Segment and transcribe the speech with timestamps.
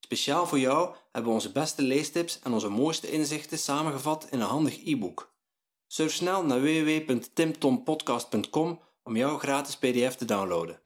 [0.00, 4.46] Speciaal voor jou hebben we onze beste leestips en onze mooiste inzichten samengevat in een
[4.46, 5.32] handig e-book.
[5.86, 10.80] Surf snel naar www.timtompodcast.com om jouw gratis pdf te downloaden.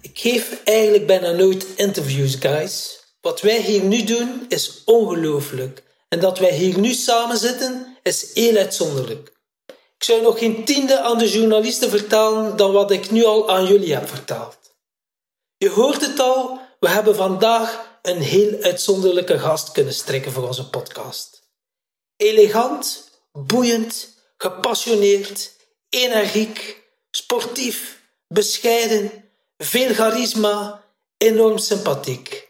[0.00, 3.02] Ik geef eigenlijk bijna nooit interviews, guys.
[3.20, 5.82] Wat wij hier nu doen is ongelooflijk.
[6.08, 9.36] En dat wij hier nu samen zitten is heel uitzonderlijk.
[9.66, 13.66] Ik zou nog geen tiende aan de journalisten vertellen dan wat ik nu al aan
[13.66, 14.57] jullie heb verteld.
[15.58, 20.70] Je hoort het al, we hebben vandaag een heel uitzonderlijke gast kunnen strikken voor onze
[20.70, 21.42] podcast.
[22.16, 25.52] Elegant, boeiend, gepassioneerd,
[25.88, 30.84] energiek, sportief, bescheiden, veel charisma,
[31.16, 32.48] enorm sympathiek.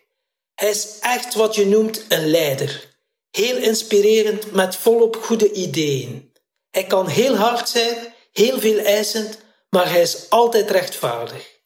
[0.54, 2.96] Hij is echt wat je noemt een leider.
[3.30, 6.32] Heel inspirerend met volop goede ideeën.
[6.70, 9.38] Hij kan heel hard zijn, heel veel eisend,
[9.70, 11.57] maar hij is altijd rechtvaardig.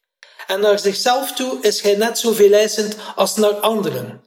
[0.47, 4.23] En naar zichzelf toe is hij net zo eisend als naar anderen.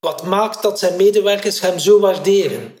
[0.00, 2.78] Wat maakt dat zijn medewerkers hem zo waarderen.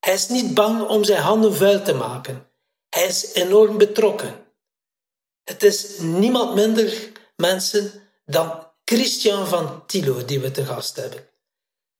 [0.00, 2.46] Hij is niet bang om zijn handen vuil te maken.
[2.88, 4.46] Hij is enorm betrokken.
[5.44, 7.92] Het is niemand minder, mensen,
[8.26, 11.28] dan Christian van Tilo die we te gast hebben.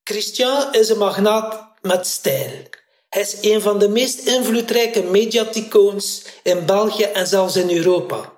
[0.02, 2.62] Christian is een magnaat met stijl.
[3.08, 8.37] Hij is een van de meest invloedrijke mediaticoons in België en zelfs in Europa.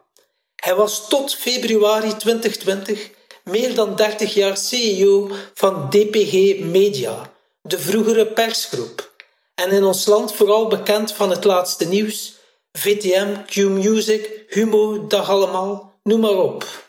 [0.60, 3.10] Hij was tot februari 2020
[3.44, 9.12] meer dan 30 jaar CEO van DPG Media, de vroegere persgroep.
[9.54, 12.34] En in ons land vooral bekend van het laatste nieuws,
[12.72, 16.88] VTM, Q-Music, Humo, Dag Allemaal, noem maar op.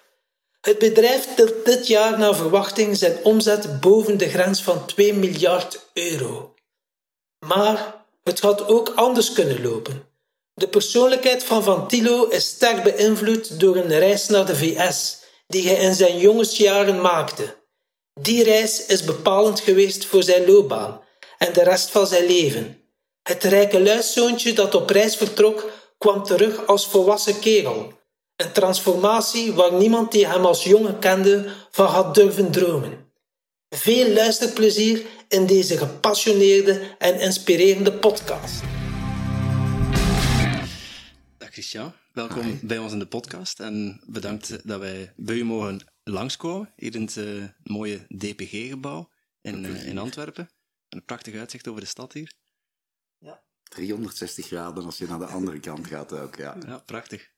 [0.61, 5.89] Het bedrijf tilt dit jaar naar verwachting zijn omzet boven de grens van 2 miljard
[5.93, 6.53] euro.
[7.45, 10.10] Maar het had ook anders kunnen lopen.
[10.53, 15.67] De persoonlijkheid van Van Tilo is sterk beïnvloed door een reis naar de VS die
[15.67, 17.55] hij in zijn jongensjaren maakte.
[18.19, 21.01] Die reis is bepalend geweest voor zijn loopbaan
[21.37, 22.81] en de rest van zijn leven.
[23.23, 27.93] Het rijke luiszoontje dat op reis vertrok, kwam terug als volwassen kerel.
[28.35, 33.11] Een transformatie waar niemand die hem als jongen kende van had durven dromen.
[33.69, 38.80] Veel luisterplezier in deze gepassioneerde en inspirerende podcast.
[41.51, 41.93] Christian.
[42.11, 46.95] Welkom bij ons in de podcast en bedankt dat wij bij u mogen langskomen hier
[46.95, 49.09] in het uh, mooie DPG-gebouw
[49.41, 50.49] in, uh, in Antwerpen.
[50.89, 52.33] Een prachtig uitzicht over de stad hier.
[53.17, 53.43] Ja.
[53.63, 56.57] 360 graden als je naar de andere kant gaat ook, ja.
[56.65, 57.29] Ja, prachtig.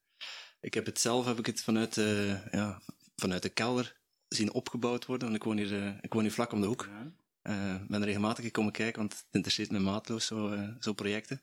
[0.59, 2.81] Ik heb het zelf heb ik het vanuit, uh, ja,
[3.15, 3.97] vanuit de kelder
[4.27, 6.89] zien opgebouwd worden, want ik woon hier, ik woon hier vlak om de hoek.
[7.43, 11.41] Uh, ben regelmatig komen kijken, want het interesseert me maatloos, zo, zo projecten.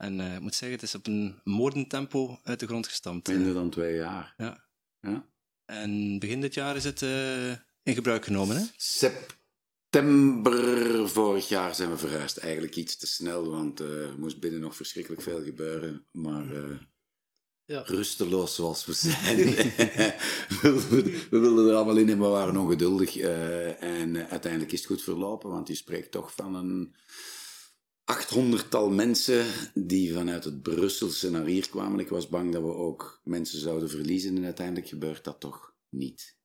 [0.00, 3.28] En uh, ik moet zeggen, het is op een moordentempo uit de grond gestampt.
[3.28, 4.34] Minder dan twee jaar.
[4.36, 4.64] Ja.
[5.00, 5.26] ja.
[5.64, 7.02] En begin dit jaar is het
[7.82, 8.62] in gebruik genomen, hè?
[8.76, 10.58] September
[11.08, 12.36] vorig jaar zijn we verhuisd.
[12.36, 16.06] Eigenlijk iets te snel, want er moest binnen nog verschrikkelijk veel gebeuren.
[16.10, 16.44] Maar
[17.70, 17.82] ja.
[17.86, 19.36] rusteloos zoals we zijn.
[20.62, 23.16] we, wilden er allemaal in en we waren ongeduldig.
[23.16, 26.94] Uh, en uh, uiteindelijk is het goed verlopen, want je spreekt toch van een
[28.10, 31.98] achthonderdtal mensen die vanuit het Brusselse naar hier kwamen.
[31.98, 36.36] Ik was bang dat we ook mensen zouden verliezen en uiteindelijk gebeurt dat toch niet.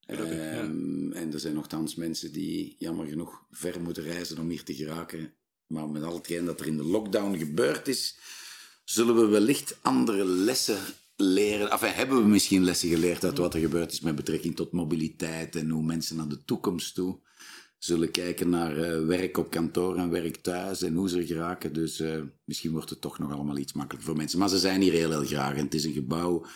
[0.00, 0.62] Gelukkig, ja.
[0.62, 4.74] Um, en er zijn nogthans mensen die jammer genoeg ver moeten reizen om hier te
[4.74, 5.34] geraken.
[5.66, 8.18] Maar met al hetgeen dat er in de lockdown gebeurd is,
[8.84, 10.78] zullen we wellicht andere lessen
[11.16, 11.70] leren.
[11.70, 15.56] Enfin, hebben we misschien lessen geleerd uit wat er gebeurd is met betrekking tot mobiliteit
[15.56, 17.20] en hoe mensen naar de toekomst toe
[17.84, 21.72] zullen kijken naar uh, werk op kantoor en werk thuis en hoe ze geraken.
[21.72, 24.38] Dus uh, misschien wordt het toch nog allemaal iets makkelijker voor mensen.
[24.38, 25.56] Maar ze zijn hier heel, heel graag.
[25.56, 26.46] En het is een gebouw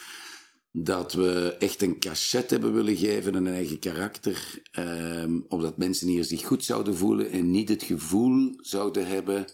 [0.72, 4.62] dat we echt een cachet hebben willen geven, een eigen karakter.
[4.78, 9.46] Um, opdat mensen hier zich goed zouden voelen en niet het gevoel zouden hebben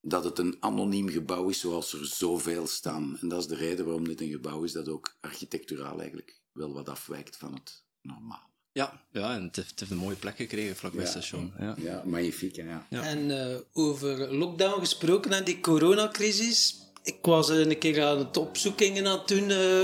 [0.00, 3.18] dat het een anoniem gebouw is zoals er zoveel staan.
[3.20, 6.72] En dat is de reden waarom dit een gebouw is dat ook architecturaal eigenlijk wel
[6.72, 8.49] wat afwijkt van het normaal.
[8.72, 11.52] Ja, ja en het heeft, het heeft een mooie plek gekregen vlakbij het station.
[11.58, 12.56] Ja, ja magnifiek.
[12.56, 12.86] Ja.
[12.90, 13.02] ja.
[13.02, 19.06] En uh, over lockdown gesproken en die coronacrisis, ik was een keer aan het opzoekingen
[19.06, 19.50] aan het doen.
[19.50, 19.80] eh,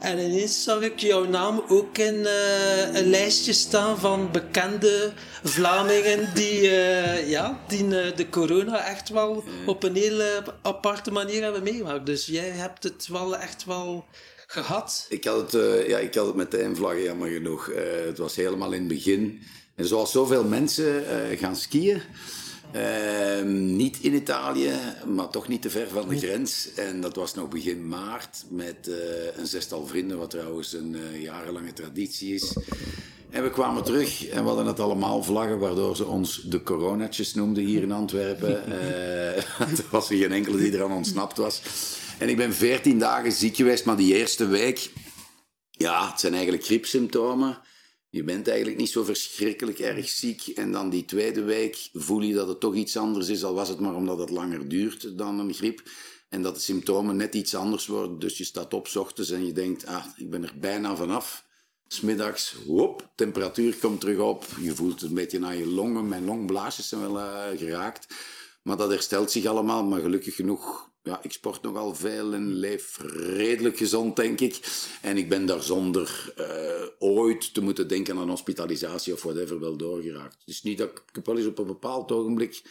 [0.00, 5.12] en ineens zag ik jouw naam ook in eh, een lijstje staan van bekende
[5.42, 11.42] Vlamingen die, eh, ja, die eh, de corona echt wel op een hele aparte manier
[11.42, 12.06] hebben meegemaakt.
[12.06, 14.04] Dus jij hebt het wel echt wel
[14.50, 15.06] gehad.
[15.08, 17.68] Ik had het, eh, ja, ik had het meteen vlaggen, jammer genoeg.
[17.68, 19.40] Eh, het was helemaal in het begin.
[19.74, 22.00] En zoals zoveel mensen eh, gaan skiën.
[22.72, 24.72] Eh, niet in Italië,
[25.06, 26.68] maar toch niet te ver van de grens.
[26.74, 28.90] En dat was nog begin maart met
[29.36, 32.56] een zestal vrienden, wat trouwens een jarenlange traditie is.
[33.30, 37.34] En we kwamen terug en we hadden het allemaal vlaggen, waardoor ze ons de coronatjes
[37.34, 38.62] noemden hier in Antwerpen.
[39.58, 41.62] Er was er geen enkele die eraan ontsnapt was.
[42.20, 44.90] En ik ben veertien dagen ziek geweest, maar die eerste week,
[45.70, 47.60] ja, het zijn eigenlijk griepsymptomen.
[48.08, 50.46] Je bent eigenlijk niet zo verschrikkelijk erg ziek.
[50.46, 53.68] En dan die tweede week voel je dat het toch iets anders is, al was
[53.68, 55.82] het maar omdat het langer duurt dan een griep.
[56.28, 58.18] En dat de symptomen net iets anders worden.
[58.18, 61.44] Dus je staat op ochtends en je denkt, ah, ik ben er bijna vanaf.
[61.86, 64.46] Smiddags, whoop, temperatuur komt terug op.
[64.60, 66.08] Je voelt het een beetje aan je longen.
[66.08, 68.14] Mijn longblaasjes zijn wel eh, geraakt.
[68.62, 69.84] Maar dat herstelt zich allemaal.
[69.84, 72.98] Maar gelukkig genoeg, ja, ik sport nogal veel en leef
[73.36, 74.60] redelijk gezond, denk ik.
[75.02, 79.76] En ik ben daar zonder eh, ooit te moeten denken aan hospitalisatie of whatever wel
[79.76, 80.42] doorgeraakt.
[80.44, 82.62] Dus niet dat ik, ik heb wel eens op een bepaald ogenblik,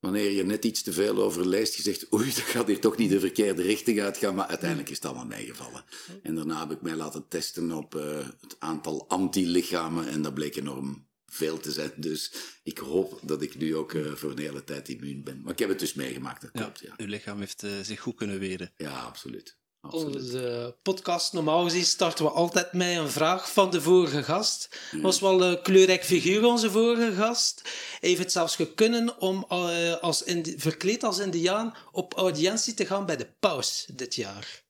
[0.00, 3.10] wanneer je net iets te veel over leest, gezegd, oei, dat gaat hier toch niet
[3.10, 4.34] de verkeerde richting uitgaan.
[4.34, 5.84] Maar uiteindelijk is het allemaal meegevallen.
[6.22, 10.56] En daarna heb ik mij laten testen op eh, het aantal antilichamen en dat bleek
[10.56, 11.92] enorm veel te zijn.
[11.96, 12.32] Dus
[12.62, 15.40] ik hoop dat ik nu ook eh, voor een hele tijd immuun ben.
[15.42, 16.80] Maar ik heb het dus meegemaakt, dat Ja, klopt.
[16.80, 18.72] Ja, uw lichaam heeft eh, zich goed kunnen weren.
[18.76, 19.58] ja absoluut.
[19.80, 20.14] absoluut.
[20.14, 24.78] Onze podcast, normaal gezien, starten we altijd met een vraag van de vorige gast.
[25.02, 27.62] was wel een kleurrijk figuur, onze vorige gast.
[28.00, 30.22] Heeft het zelfs gekunnen om eh, als
[30.56, 34.62] verkleed als indiaan op audiëntie te gaan bij de paus dit jaar.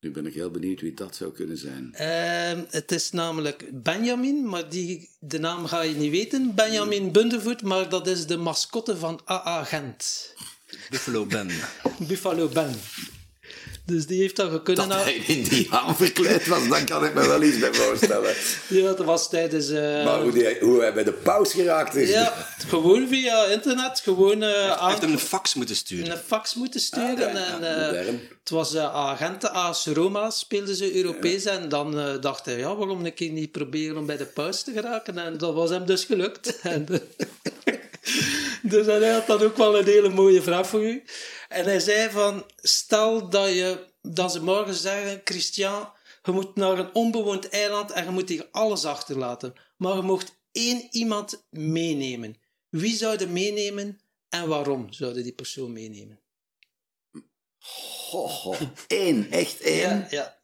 [0.00, 1.94] Nu ben ik heel benieuwd wie dat zou kunnen zijn.
[1.94, 6.54] Ehm, het is namelijk Benjamin, maar die, de naam ga je niet weten.
[6.54, 10.34] Benjamin Bundevoet, maar dat is de mascotte van AA Gent.
[10.90, 11.48] Buffalo Ben.
[12.08, 12.74] Buffalo Ben.
[13.90, 14.88] Dus die heeft dat gekunnen.
[14.88, 18.34] Dat hij in die haan verkleed was, dan kan ik me wel iets bij voorstellen.
[18.68, 19.68] Ja, dat was tijdens...
[19.68, 22.08] eh, Maar hoe, die, hoe hij bij de paus geraakt is.
[22.08, 22.32] Ja,
[22.68, 26.10] gewoon via internet, gewoon Hij aan heeft hem een fax moeten sturen.
[26.10, 27.26] een fax moeten sturen.
[27.28, 28.06] Ah, ja, en, ja, eh,
[28.40, 31.44] het was uh, Agente AS Roma, speelden ze Europees.
[31.44, 34.62] En dan eh, dacht hij, ja, waarom een keer niet proberen om bij de paus
[34.62, 35.18] te geraken?
[35.18, 36.58] En dat was hem dus gelukt.
[36.62, 36.86] En,
[38.62, 41.02] dus hij had dan ook wel een hele mooie vraag voor u.
[41.48, 45.92] En hij zei van, stel dat, je, dat ze morgen zeggen, Christian,
[46.22, 49.54] je moet naar een onbewoond eiland en je moet hier alles achterlaten.
[49.76, 52.36] Maar je mocht één iemand meenemen.
[52.68, 56.20] Wie zou je meenemen en waarom zouden die persoon meenemen?
[58.86, 59.80] Één, echt één.
[59.80, 60.39] Ja, ja.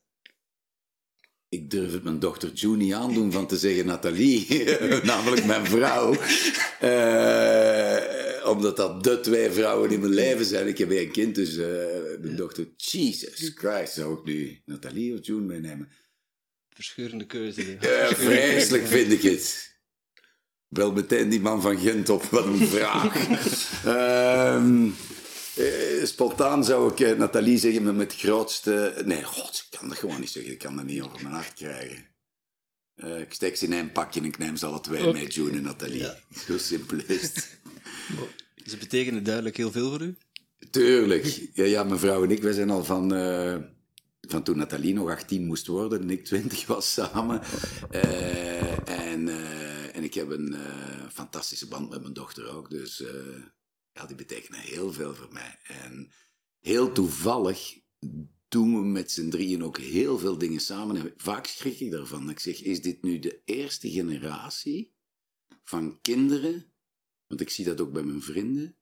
[1.49, 4.65] Ik durf het mijn dochter June niet aandoen van te zeggen Nathalie,
[5.03, 6.15] namelijk mijn vrouw.
[6.81, 10.67] Eh, omdat dat de twee vrouwen in mijn leven zijn.
[10.67, 11.67] Ik heb één kind, dus eh,
[12.21, 15.89] mijn dochter, Jesus Christ, zou ik nu Nathalie of June meenemen?
[16.69, 17.77] Verscheurende keuze.
[17.81, 19.75] Ja, vreselijk vind ik het.
[20.69, 23.15] Bel meteen die man van Gent op, wat een vraag.
[23.85, 24.93] Ehm, eh,
[26.03, 29.03] spontaan zou ik eh, Nathalie zeggen met het grootste...
[29.05, 30.53] Nee, god, ik kan dat gewoon niet zeggen.
[30.53, 32.05] Ik kan dat niet over mijn hart krijgen.
[32.95, 35.57] Eh, ik steek ze in één pakje en ik neem ze alle twee mee, June
[35.57, 36.11] en Nathalie.
[36.47, 37.59] Zo simpel is het.
[38.71, 40.17] Ze betekenen duidelijk heel veel voor u.
[40.71, 41.49] Tuurlijk.
[41.53, 43.57] Ja, ja, mijn vrouw en ik, wij zijn al van, eh,
[44.21, 47.41] van toen Nathalie nog 18 moest worden en ik 20 was samen.
[47.91, 52.71] Eh, en, eh, en ik heb een eh, fantastische band met mijn dochter ook.
[52.71, 53.11] Dus eh,
[53.97, 55.59] ja, die betekenen heel veel voor mij.
[55.63, 56.13] En
[56.61, 57.81] heel toevallig
[58.49, 60.97] doen we met z'n drieën ook heel veel dingen samen.
[60.97, 62.31] En vaak schrik ik daarvan.
[62.31, 64.95] Ik zeg, is dit nu de eerste generatie
[65.65, 66.73] van kinderen?
[67.27, 68.77] Want ik zie dat ook bij mijn vrienden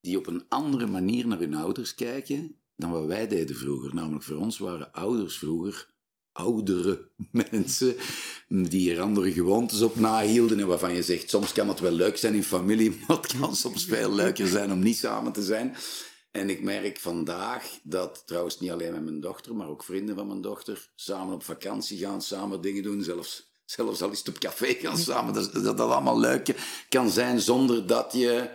[0.00, 3.94] die op een andere manier naar hun ouders kijken dan wat wij deden vroeger.
[3.94, 5.94] Namelijk voor ons waren ouders vroeger
[6.38, 7.10] oudere
[7.50, 7.96] mensen
[8.48, 12.16] die er andere gewoontes op nahielden en waarvan je zegt, soms kan het wel leuk
[12.16, 15.76] zijn in familie, maar het kan soms veel leuker zijn om niet samen te zijn.
[16.30, 20.26] En ik merk vandaag dat, trouwens niet alleen met mijn dochter, maar ook vrienden van
[20.26, 24.74] mijn dochter, samen op vakantie gaan, samen dingen doen, zelfs, zelfs al het op café
[24.74, 26.54] gaan samen, dat dat, dat allemaal leuk
[26.88, 28.50] kan zijn zonder dat je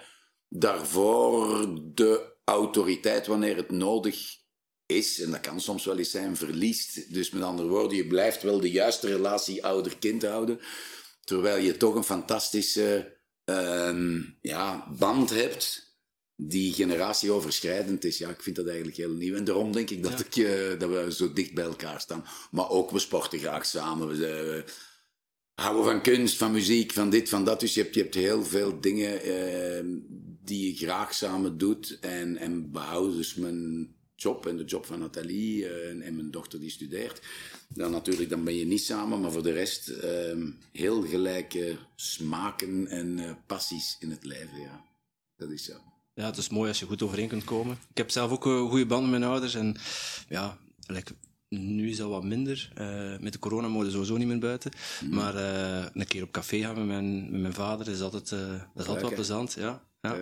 [0.49, 4.42] daarvoor de autoriteit, wanneer het nodig
[4.85, 7.13] is, en dat kan soms wel eens zijn, verliest.
[7.13, 10.59] Dus met andere woorden, je blijft wel de juiste relatie ouder-kind houden,
[11.23, 15.91] terwijl je toch een fantastische ehm, ja, band hebt
[16.35, 18.17] die generatieoverschrijdend is.
[18.17, 19.35] Ja, ik vind dat eigenlijk heel nieuw.
[19.35, 22.25] En daarom denk ik dat, ik, eh, dat we zo dicht bij elkaar staan.
[22.51, 24.07] Maar ook, we sporten graag samen.
[24.07, 24.63] We, we
[25.53, 27.59] houden van kunst, van muziek, van dit, van dat.
[27.59, 29.85] Dus je hebt, je hebt heel veel dingen eh,
[30.43, 31.97] die je graag samen doet.
[32.01, 36.31] En, en behouden dus mijn job en de job van Nathalie eh, en, en, mijn
[36.31, 37.21] dochter die studeert.
[37.67, 42.87] Dan natuurlijk, dan ben je niet samen, maar voor de rest ehm, heel gelijke smaken
[42.87, 44.85] en uh, passies in het leven, ja.
[45.35, 45.73] Dat is zo.
[46.13, 47.77] Ja, het is mooi als je goed overeen kunt komen.
[47.89, 49.75] Ik heb zelf ook een goede band met mijn ouders en
[50.29, 51.13] ja, like,
[51.49, 52.71] nu is dat wat minder.
[52.77, 54.71] Uh, met de corona mogen sowieso niet meer buiten.
[55.01, 55.13] Mm.
[55.13, 58.39] Maar uh, een keer op café gaan met mijn, met mijn vader is altijd, uh,
[58.49, 59.53] dat is altijd wel plezant.
[59.53, 59.83] Ja.
[60.01, 60.15] ja.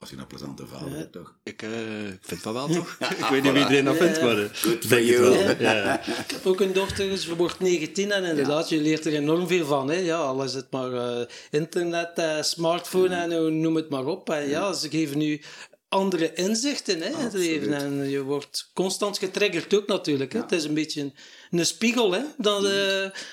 [0.00, 1.34] Als je een plezante vader hebt, toch?
[1.42, 2.96] Ik, uh, ik vind van wel, toch?
[3.18, 4.36] ik weet niet wie iedereen dat vindt, maar...
[4.52, 5.56] Good for you.
[5.58, 6.00] Ja.
[6.06, 9.66] Ik heb ook een dochter, ze wordt 19 en inderdaad, je leert er enorm veel
[9.66, 9.90] van.
[9.90, 9.96] Hè?
[9.96, 14.30] Ja, al is het maar uh, internet, uh, smartphone en noem het maar op.
[14.30, 15.40] En ja, ze geven nu
[15.88, 17.72] andere inzichten hè, in het leven.
[17.72, 20.32] En je wordt constant getriggerd ook natuurlijk.
[20.32, 20.40] Hè.
[20.40, 21.14] Het is een beetje een,
[21.50, 22.66] een spiegel hè, dan,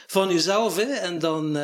[0.07, 0.75] van jezelf.
[0.75, 0.93] Hè.
[0.93, 1.57] En dan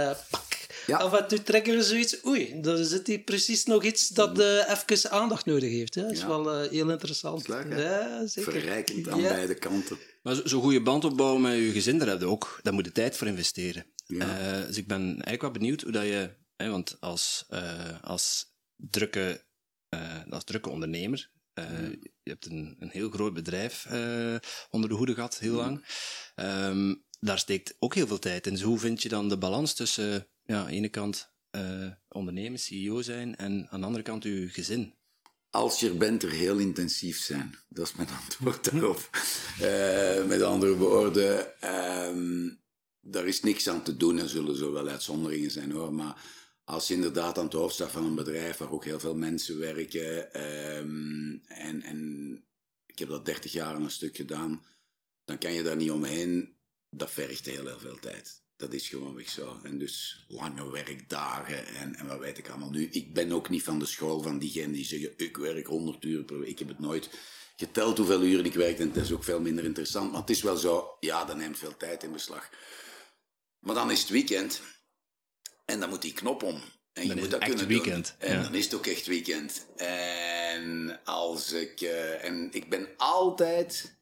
[0.88, 0.98] ja.
[0.98, 2.26] Af en toe trekken zoiets.
[2.26, 5.96] Oei, dan zit hier precies nog iets dat uh, even aandacht nodig heeft.
[5.96, 6.02] Hè.
[6.02, 7.48] Dat is wel uh, heel interessant.
[7.48, 8.52] Leuk, ja, zeker.
[8.52, 9.98] Verrijkend aan beide kanten.
[10.22, 12.86] Maar zo'n zo goede band opbouwen met je gezin, daar heb je ook, daar moet
[12.86, 13.86] je tijd voor investeren.
[14.08, 17.46] Uh, dus ik ben eigenlijk wel benieuwd hoe dat je, hè, want als,
[18.02, 19.46] als, drukke,
[20.30, 23.88] als drukke ondernemer, je hebt een, een heel groot bedrijf
[24.70, 25.86] onder de hoede gehad, heel lang.
[26.36, 28.54] Um, daar steekt ook heel veel tijd in.
[28.54, 32.60] Dus hoe vind je dan de balans tussen ja, aan de ene kant uh, ondernemen,
[32.60, 34.94] CEO zijn en aan de andere kant uw gezin?
[35.50, 37.56] Als je er bent, er heel intensief zijn.
[37.70, 39.10] Dat is mijn antwoord daarop.
[39.62, 41.54] uh, met andere woorden,
[42.08, 42.62] um,
[43.02, 44.18] daar is niks aan te doen.
[44.18, 45.94] Er zullen zo wel uitzonderingen zijn hoor.
[45.94, 46.22] Maar
[46.64, 49.60] als je inderdaad aan het hoofd staat van een bedrijf waar ook heel veel mensen
[49.60, 50.42] werken.
[50.78, 52.44] Um, en, en
[52.86, 54.66] ik heb dat 30 jaar een stuk gedaan.
[55.26, 56.56] Dan kan je daar niet omheen.
[56.90, 58.41] Dat vergt heel, heel veel tijd.
[58.62, 59.60] Dat is gewoon weg zo.
[59.64, 62.70] En dus lange werkdagen en, en wat weet ik allemaal.
[62.70, 66.04] Nu, ik ben ook niet van de school van diegenen die zeggen, ik werk 100
[66.04, 66.50] uur per week.
[66.50, 67.10] Ik heb het nooit
[67.56, 70.12] geteld hoeveel uren ik werk en het is ook veel minder interessant.
[70.12, 72.50] Maar het is wel zo, ja, dat neemt veel tijd in beslag.
[73.60, 74.62] Maar dan is het weekend
[75.66, 76.62] en dan moet die knop om.
[76.94, 78.16] En dan moet dat kunnen weekend.
[78.20, 78.30] doen.
[78.30, 79.66] En dan is het ook echt weekend.
[79.76, 81.82] En als ik...
[81.82, 84.00] Uh, en ik ben altijd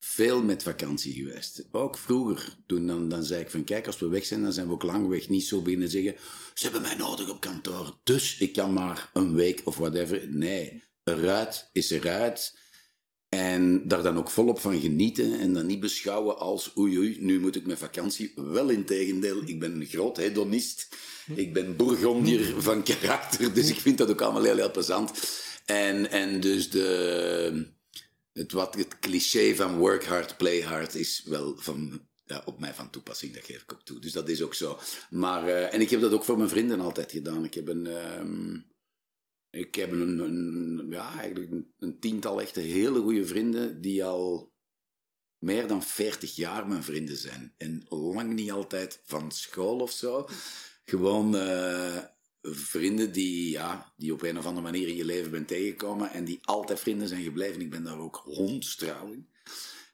[0.00, 1.68] veel met vakantie geweest.
[1.70, 4.66] Ook vroeger, toen dan, dan zei ik van kijk, als we weg zijn, dan zijn
[4.66, 5.28] we ook lang weg.
[5.28, 6.14] Niet zo binnen zeggen,
[6.54, 10.28] ze hebben mij nodig op kantoor, dus ik kan maar een week of whatever.
[10.28, 12.58] Nee, eruit is eruit.
[13.28, 17.40] En daar dan ook volop van genieten en dan niet beschouwen als oei oei, nu
[17.40, 18.32] moet ik met vakantie.
[18.34, 20.88] Wel in tegendeel, ik ben een groot hedonist.
[21.34, 25.12] Ik ben bourgondier van karakter, dus ik vind dat ook allemaal heel, heel plezant.
[25.64, 27.78] En, en dus de
[28.40, 32.74] het, wat, het cliché van work hard, play hard is wel van, ja, op mij
[32.74, 33.98] van toepassing, dat geef ik ook toe.
[33.98, 34.78] Dus dat is ook zo.
[35.10, 37.44] Maar, uh, en ik heb dat ook voor mijn vrienden altijd gedaan.
[37.44, 37.86] Ik heb een,
[38.18, 38.66] um,
[39.50, 44.52] ik heb een, ja, eigenlijk een, tiental echte hele goede vrienden die al
[45.38, 47.54] meer dan 40 jaar mijn vrienden zijn.
[47.56, 50.28] En lang niet altijd van school of zo.
[50.84, 51.98] Gewoon uh,
[52.42, 56.24] vrienden die, ja, die op een of andere manier in je leven bent tegengekomen en
[56.24, 57.60] die altijd vrienden zijn gebleven.
[57.60, 59.28] Ik ben daar ook hondstrouw in.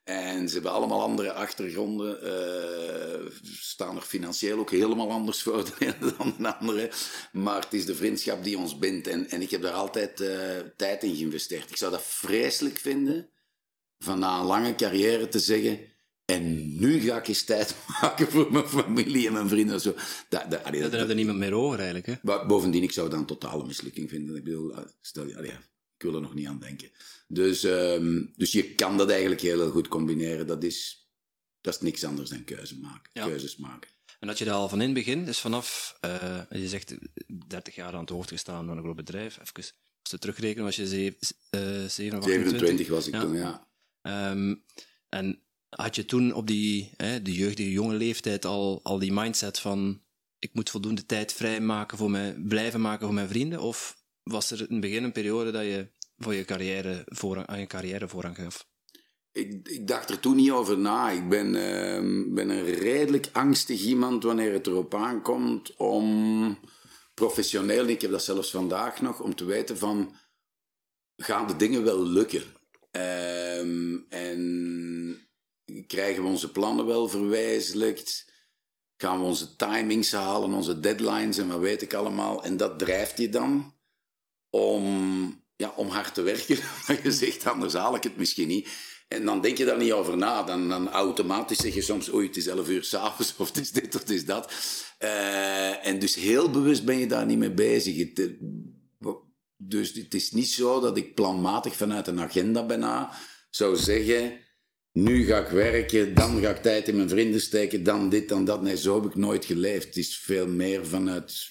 [0.04, 5.64] En ze hebben allemaal andere achtergronden, uh, staan er financieel ook helemaal anders voor
[6.18, 6.90] dan de andere.
[7.32, 10.58] Maar het is de vriendschap die ons bindt en, en ik heb daar altijd uh,
[10.76, 11.70] tijd in geïnvesteerd.
[11.70, 13.28] Ik zou dat vreselijk vinden,
[13.98, 15.95] van na een lange carrière te zeggen
[16.26, 19.80] en nu ga ik eens tijd maken voor mijn familie en mijn vrienden.
[19.80, 19.94] Zo.
[20.28, 22.06] Dat, dat, allee, dat, daar heb je niemand meer over eigenlijk.
[22.06, 22.14] Hè?
[22.22, 24.36] Maar bovendien, ik zou dat een totale mislukking vinden.
[24.36, 25.58] Ik bedoel, eh, stel je,
[25.96, 26.90] ik wil er nog niet aan denken.
[27.28, 30.46] Dus, um, dus je kan dat eigenlijk heel, heel goed combineren.
[30.46, 31.08] Dat is,
[31.60, 33.26] dat is niks anders dan keuze maken, ja.
[33.26, 33.90] keuzes maken.
[34.20, 36.94] En dat je dat al van in het begin, dus vanaf, uh, je zegt
[37.48, 40.76] 30 jaar aan het hoofd gestaan van een groot bedrijf, even als je terugrekenen was
[40.76, 41.16] je 7
[41.50, 43.20] uh, 27 was ik ja.
[43.20, 43.68] toen, ja.
[44.30, 44.64] Um,
[45.08, 49.58] en had je toen op die hè, de jeugdige jonge leeftijd al, al die mindset
[49.58, 50.00] van
[50.38, 53.60] ik moet voldoende tijd vrijmaken voor mij, blijven maken voor mijn vrienden?
[53.60, 57.60] Of was er in het begin een periode dat je voor je carrière voorrang, aan
[57.60, 58.68] je carrière voorrang gaf?
[59.32, 61.10] Ik, ik dacht er toen niet over na.
[61.10, 66.58] Ik ben, uh, ben een redelijk angstig iemand wanneer het erop aankomt om
[67.14, 70.14] professioneel, ik heb dat zelfs vandaag nog, om te weten van
[71.16, 72.42] gaan de dingen wel lukken?
[72.92, 73.58] Uh,
[74.08, 75.25] en
[75.86, 78.32] krijgen we onze plannen wel verwezenlijkt?
[78.96, 82.44] Gaan we onze timings halen, onze deadlines en wat weet ik allemaal?
[82.44, 83.74] En dat drijft je dan
[84.50, 86.58] om ja, om hard te werken.
[87.02, 88.68] Je zegt, anders haal ik het misschien niet.
[89.08, 90.42] En dan denk je daar niet over na.
[90.42, 93.70] Dan, dan automatisch zeg je soms, oei, het is 11 uur s'avonds, of het is
[93.70, 94.52] dit, of is dat.
[94.98, 97.96] Uh, en dus heel bewust ben je daar niet mee bezig.
[97.96, 99.10] Het, eh,
[99.56, 103.12] dus het is niet zo dat ik planmatig vanuit een agenda bijna
[103.50, 104.44] zou zeggen...
[104.96, 108.44] Nu ga ik werken, dan ga ik tijd in mijn vrienden steken, dan dit, dan
[108.44, 108.62] dat.
[108.62, 109.86] Nee, zo heb ik nooit geleefd.
[109.86, 111.50] Het is veel meer vanuit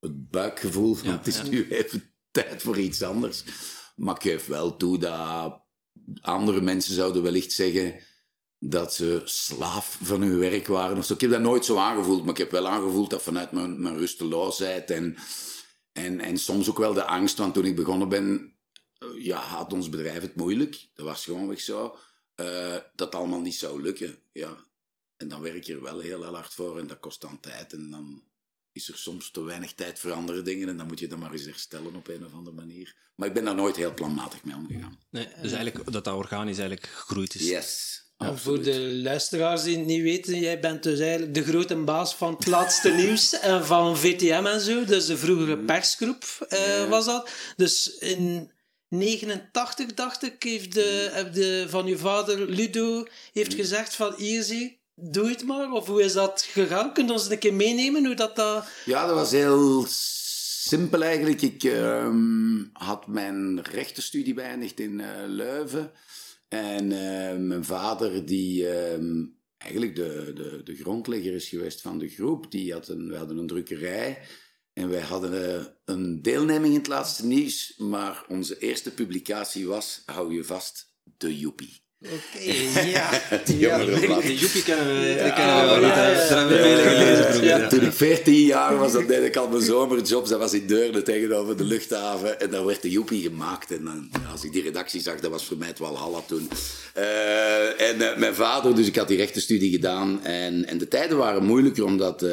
[0.00, 3.44] het buikgevoel van het is nu even tijd voor iets anders.
[3.96, 5.62] Maar ik geef wel toe dat
[6.20, 7.94] andere mensen zouden wellicht zeggen
[8.58, 10.98] dat ze slaaf van hun werk waren.
[10.98, 11.14] Of zo.
[11.14, 13.98] Ik heb dat nooit zo aangevoeld, maar ik heb wel aangevoeld dat vanuit mijn, mijn
[13.98, 15.16] rusteloosheid en,
[15.92, 18.56] en, en soms ook wel de angst, want toen ik begonnen ben,
[18.98, 20.88] eh, ja, had ons bedrijf het moeilijk.
[20.94, 21.96] Dat was gewoonweg zo.
[22.40, 24.18] Uh, dat allemaal niet zou lukken.
[24.32, 24.56] Ja.
[25.16, 27.72] En dan werk je er wel heel, heel hard voor en dat kost dan tijd.
[27.72, 28.22] En dan
[28.72, 31.32] is er soms te weinig tijd voor andere dingen en dan moet je dat maar
[31.32, 32.94] eens herstellen op een of andere manier.
[33.14, 34.98] Maar ik ben daar nooit heel planmatig mee omgegaan.
[35.10, 37.48] Nee, dus eigenlijk dat dat organisch eigenlijk gegroeid is.
[37.48, 38.02] Yes.
[38.16, 42.34] voor de luisteraars die het niet weten, jij bent dus eigenlijk de grote baas van
[42.34, 45.66] het laatste nieuws en van VTM en zo, dus de vroegere mm.
[45.66, 47.30] persgroep uh, was dat.
[47.56, 48.50] Dus in
[48.90, 51.16] 89, dacht ik, heeft de, mm.
[51.16, 53.58] heb de, van uw vader Ludo heeft mm.
[53.58, 55.72] gezegd van hier zie doe het maar?
[55.72, 56.92] Of hoe is dat gegaan?
[56.92, 58.36] Kun je ons een keer meenemen hoe dat...
[58.36, 58.66] dat...
[58.84, 61.42] Ja, dat was heel simpel eigenlijk.
[61.42, 65.92] Ik um, had mijn rechtenstudie beëindigd in uh, Leuven.
[66.48, 69.24] En uh, mijn vader, die uh,
[69.58, 73.38] eigenlijk de, de, de grondlegger is geweest van de groep, die had een, we hadden
[73.38, 74.18] een drukkerij.
[74.80, 80.02] En wij hadden uh, een deelneming in het laatste nieuws, maar onze eerste publicatie was,
[80.06, 81.80] hou je vast, de Joepie.
[82.04, 82.52] Oké,
[82.96, 83.10] ja.
[83.44, 83.78] die ja.
[83.78, 85.30] De Joepie kennen we, ja.
[85.30, 85.80] kennen we wel.
[85.80, 87.44] Daar hebben we veel gelezen.
[87.44, 87.68] Ja.
[87.68, 90.30] Toen ik 14 jaar was, dan deed ik al mijn zomerjobs.
[90.30, 92.40] Dat was in Deurne tegenover de luchthaven.
[92.40, 93.70] En dan werd de Joepie gemaakt.
[93.70, 96.48] En dan, als ik die redactie zag, dat was voor mij het Walhalla toen.
[96.96, 100.24] Uh, en uh, mijn vader, dus ik had die rechtenstudie gedaan.
[100.24, 102.22] En, en de tijden waren moeilijker, omdat...
[102.22, 102.30] Uh,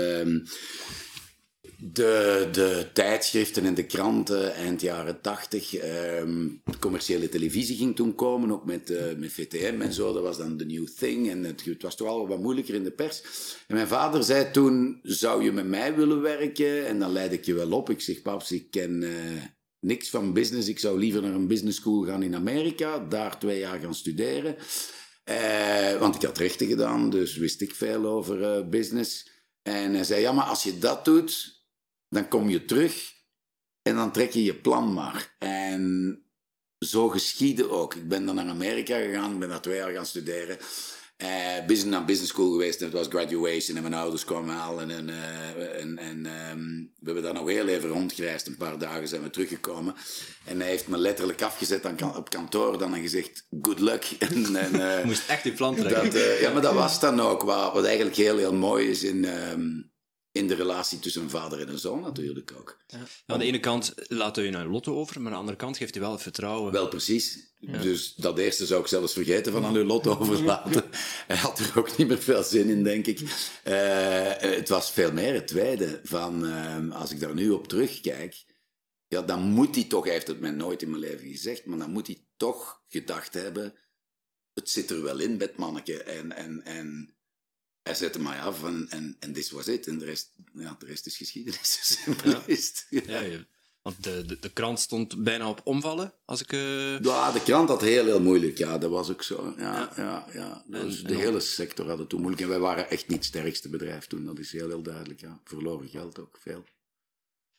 [1.79, 5.75] de, de tijdschriften en de kranten eind jaren tachtig.
[5.75, 6.47] Ehm,
[6.79, 10.13] commerciële televisie ging toen komen, ook met, uh, met VTM en zo.
[10.13, 11.29] Dat was dan de new thing.
[11.29, 13.21] En het, het was toch wel wat moeilijker in de pers.
[13.67, 16.87] En mijn vader zei toen, zou je met mij willen werken?
[16.87, 17.89] En dan leid ik je wel op.
[17.89, 19.11] Ik zeg, paps, ik ken uh,
[19.79, 20.67] niks van business.
[20.67, 22.99] Ik zou liever naar een business school gaan in Amerika.
[22.99, 24.55] Daar twee jaar gaan studeren.
[25.29, 29.29] Uh, want ik had rechten gedaan, dus wist ik veel over business.
[29.61, 31.57] En hij zei, ja, maar als je dat doet
[32.10, 33.13] dan kom je terug
[33.82, 35.36] en dan trek je je plan maar.
[35.39, 36.22] En
[36.80, 37.96] zo geschiedde ook.
[37.96, 40.58] Ik ben dan naar Amerika gegaan, ben daar twee jaar gaan studeren.
[41.24, 44.89] Uh, business naar business school geweest en het was graduation en mijn ouders kwamen halen.
[44.89, 48.48] En, uh, en, en um, we hebben daar nog heel even rondgereisd.
[48.48, 49.96] Een paar dagen zijn we teruggekomen.
[50.46, 54.06] En hij heeft me letterlijk afgezet aan, op kantoor dan en gezegd, good luck.
[54.20, 56.12] En, en, uh, Je moest echt die plan trekken.
[56.13, 57.41] Dat, ja, maar dat was dan ook.
[57.41, 59.26] Wat, wat eigenlijk heel, heel mooi is in...
[59.26, 59.96] Um,
[60.38, 62.78] in de relatie tussen een vader en een zoon natuurlijk ook.
[62.88, 62.97] Ja.
[63.26, 65.78] Aan de ene kant laat hij je naar Lotto over, maar aan de andere kant
[65.78, 66.71] geeft hij wel het vertrouwen.
[66.71, 67.47] Wel, precies.
[67.60, 70.84] Dus dat eerste zou ik zelfs vergeten van aan uw Lotto overlaten.
[71.28, 73.19] hij had er ook niet meer veel zin in, denk ik.
[73.19, 73.28] Uh,
[74.38, 76.00] het was veel meer het tweede.
[76.04, 78.45] Van, uh, als ik daar nu op terugkijk,
[79.08, 81.78] ja, dan moet hij toch, hij heeft het mij nooit in mijn leven gezegd, maar
[81.78, 83.73] dan moet hij toch gedacht hebben,
[84.54, 86.04] het zit er wel in, bedmanneke.
[86.04, 87.16] En, en, en
[87.88, 89.88] hij zette mij af en, en, en this was it.
[89.88, 91.80] En de rest, ja, de rest is geschiedenis.
[91.82, 92.43] Simpel ja.
[92.45, 93.06] is het.
[93.08, 93.19] Ja.
[93.19, 93.45] Ja,
[93.88, 96.52] want de, de, de, krant stond bijna op omvallen, als ik...
[96.52, 97.00] Uh...
[97.00, 98.58] Ja, de krant had heel, heel moeilijk.
[98.58, 99.54] Ja, dat was ook zo.
[99.58, 100.26] Ja, ja.
[100.34, 102.43] ja, Dus de hele sector had het toen moeilijk.
[102.43, 104.26] En wij waren echt niet het sterkste bedrijf toen.
[104.26, 105.21] Dat is heel, heel duidelijk.
[105.21, 105.39] Ja.
[105.43, 106.63] Verloren geld ook, veel.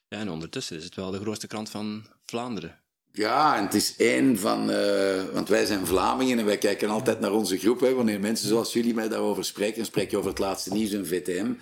[0.08, 2.80] Ja, en ondertussen is het wel de grootste krant van Vlaanderen.
[3.18, 4.70] Ja, en het is één van...
[4.70, 7.80] Uh, want wij zijn Vlamingen en wij kijken altijd naar onze groep.
[7.80, 10.90] Hè, wanneer mensen zoals jullie mij daarover spreken, dan spreek je over het laatste nieuws
[10.90, 11.52] in VTM.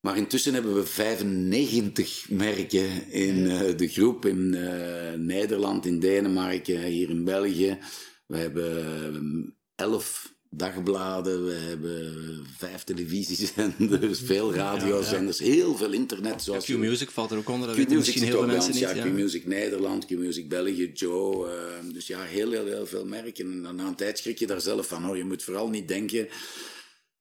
[0.00, 4.26] Maar intussen hebben we 95 merken in uh, de groep.
[4.26, 7.78] In uh, Nederland, in Denemarken, hier in België.
[8.26, 16.42] We hebben 11 dagbladen, we hebben vijf televisiezenders, veel radiozenders, heel veel internet.
[16.42, 18.80] Zoals Q-Music valt er ook onder, dat weten misschien heel veel mensen niet.
[18.80, 21.46] Ja, Q-Music Nederland, Q-Music België, Joe.
[21.46, 23.64] Uh, dus ja, heel, heel, heel veel merken.
[23.64, 25.04] En na een tijd schrik je daar zelf van.
[25.04, 25.16] Hoor.
[25.16, 26.28] Je moet vooral niet denken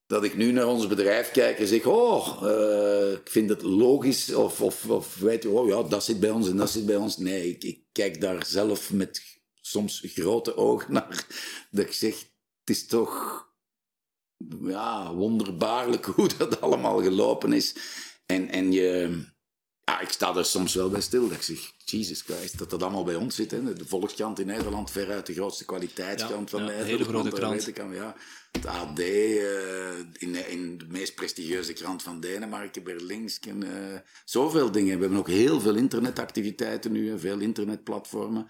[0.08, 4.34] dat ik nu naar ons bedrijf kijk en zeg, oh, uh, ik vind het logisch,
[4.34, 6.96] of, of, of weet je, oh ja, dat zit bij ons en dat zit bij
[6.96, 7.18] ons.
[7.18, 9.22] Nee, ik, ik kijk daar zelf met
[9.62, 11.26] soms grote ogen naar,
[11.72, 12.16] dat ik zeg,
[12.68, 13.46] het is toch
[14.62, 17.76] ja, wonderbaarlijk hoe dat allemaal gelopen is.
[18.26, 19.20] En, en je,
[19.84, 21.28] ja, ik sta er soms wel bij stil.
[21.28, 23.52] Dat ik zeg, Jesus Christ, dat dat allemaal bij ons zit.
[23.52, 23.74] Hè.
[23.74, 27.00] De Volkskrant in Nederland, veruit de grootste kwaliteitskrant van ja, een Nederland.
[27.00, 27.54] hele grote krant.
[27.54, 28.16] weet ik al, ja.
[28.52, 33.64] Het AD, eh, in, in de meest prestigieuze krant van Denemarken, Berlingsken.
[33.64, 34.96] eh zoveel dingen.
[34.96, 38.48] We hebben ook heel veel internetactiviteiten nu, hè, veel internetplatformen.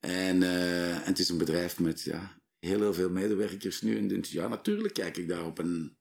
[0.00, 3.98] En, eh, en het is een bedrijf met ja, heel, heel veel medewerkers nu.
[3.98, 5.96] En dus, ja, natuurlijk kijk ik daar op een,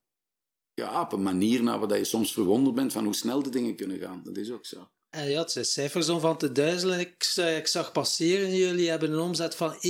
[0.73, 3.75] ja, op een manier naar waar je soms verwonderd bent van hoe snel de dingen
[3.75, 4.21] kunnen gaan.
[4.23, 4.89] Dat is ook zo.
[5.09, 6.99] En ja, het zijn cijfers om van te duizelen.
[6.99, 9.81] Ik, za- ik zag passeren, jullie hebben een omzet van 1,6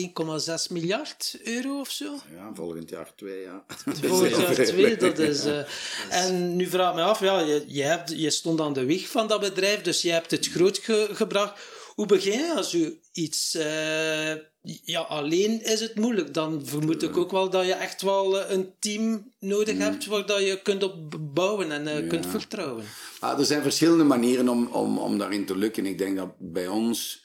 [0.69, 2.15] miljard euro of zo.
[2.35, 3.65] Ja, volgend jaar twee, ja.
[3.85, 5.45] Vorig jaar twee, dat is...
[5.45, 5.63] eh,
[6.09, 9.07] en nu vraag ik me af, ja, je, je, hebt, je stond aan de wieg
[9.09, 11.59] van dat bedrijf, dus je hebt het groot ge- gebracht.
[11.99, 13.55] Hoe begin je als je iets...
[13.55, 14.35] eh,
[14.83, 16.33] ja, alleen is het moeilijk.
[16.33, 20.25] Dan vermoed ik ook wel dat je echt wel eh, een team nodig hebt waar
[20.25, 22.85] dat je kunt op bouwen en eh, kunt vertrouwen.
[23.19, 25.85] Ah, er zijn verschillende manieren om, om, om daarin te lukken.
[25.85, 27.23] Ik denk dat bij ons,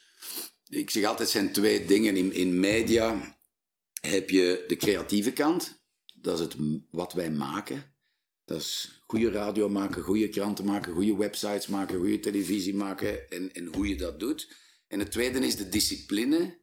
[0.69, 2.17] ik zeg altijd, zijn twee dingen.
[2.17, 3.37] In, in media
[4.01, 5.85] heb je de creatieve kant,
[6.15, 6.55] dat is het
[6.91, 7.95] wat wij maken.
[8.45, 13.53] Dat is goede radio maken, goede kranten maken, goede websites maken, goede televisie maken en,
[13.53, 14.63] en hoe je dat doet.
[14.87, 16.63] En het tweede is de discipline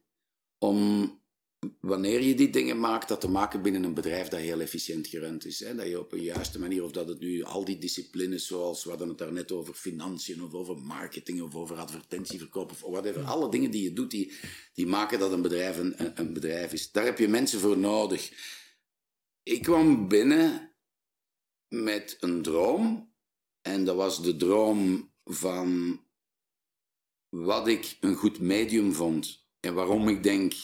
[0.58, 1.10] om
[1.80, 5.44] wanneer je die dingen maakt, dat te maken binnen een bedrijf dat heel efficiënt gerund
[5.44, 5.60] is.
[5.60, 5.74] Hè?
[5.74, 8.90] Dat je op een juiste manier, of dat het nu al die disciplines, zoals we
[8.90, 13.22] hadden het daarnet over financiën, of over marketing, of over advertentieverkoop, of whatever.
[13.22, 14.32] Alle dingen die je doet, die,
[14.74, 16.92] die maken dat een bedrijf een, een, een bedrijf is.
[16.92, 18.32] Daar heb je mensen voor nodig.
[19.42, 20.74] Ik kwam binnen
[21.68, 23.12] met een droom.
[23.60, 26.00] En dat was de droom van
[27.32, 29.44] wat ik een goed medium vond.
[29.60, 30.54] En waarom ik denk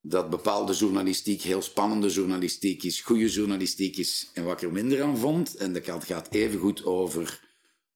[0.00, 5.02] dat bepaalde journalistiek heel spannende journalistiek is, goede journalistiek is en wat ik er minder
[5.02, 5.54] aan vond.
[5.54, 7.46] En dat gaat- even goed over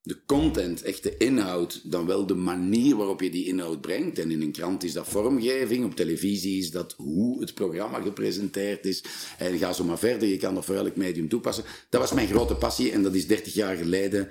[0.01, 4.19] de content, echt de inhoud, dan wel de manier waarop je die inhoud brengt.
[4.19, 8.85] En in een krant is dat vormgeving, op televisie is dat hoe het programma gepresenteerd
[8.85, 9.03] is.
[9.37, 11.63] En ga zo maar verder, je kan dat voor elk medium toepassen.
[11.89, 14.29] Dat was mijn grote passie en dat is 30 jaar geleden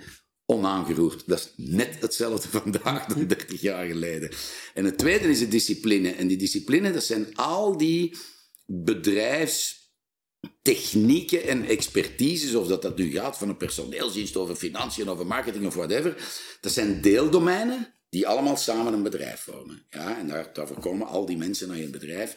[0.53, 1.23] onaangeroerd.
[1.27, 4.31] Dat is net hetzelfde vandaag dan 30 jaar geleden.
[4.75, 6.11] En het tweede is de discipline.
[6.11, 8.17] En die discipline, dat zijn al die
[8.67, 15.67] bedrijfstechnieken en expertises, of dat dat nu gaat van een personeelsdienst over financiën, over marketing
[15.67, 16.17] of whatever.
[16.61, 19.87] Dat zijn deeldomeinen die allemaal samen een bedrijf vormen.
[19.91, 22.37] Ja, en daar, daarvoor komen al die mensen naar je bedrijf.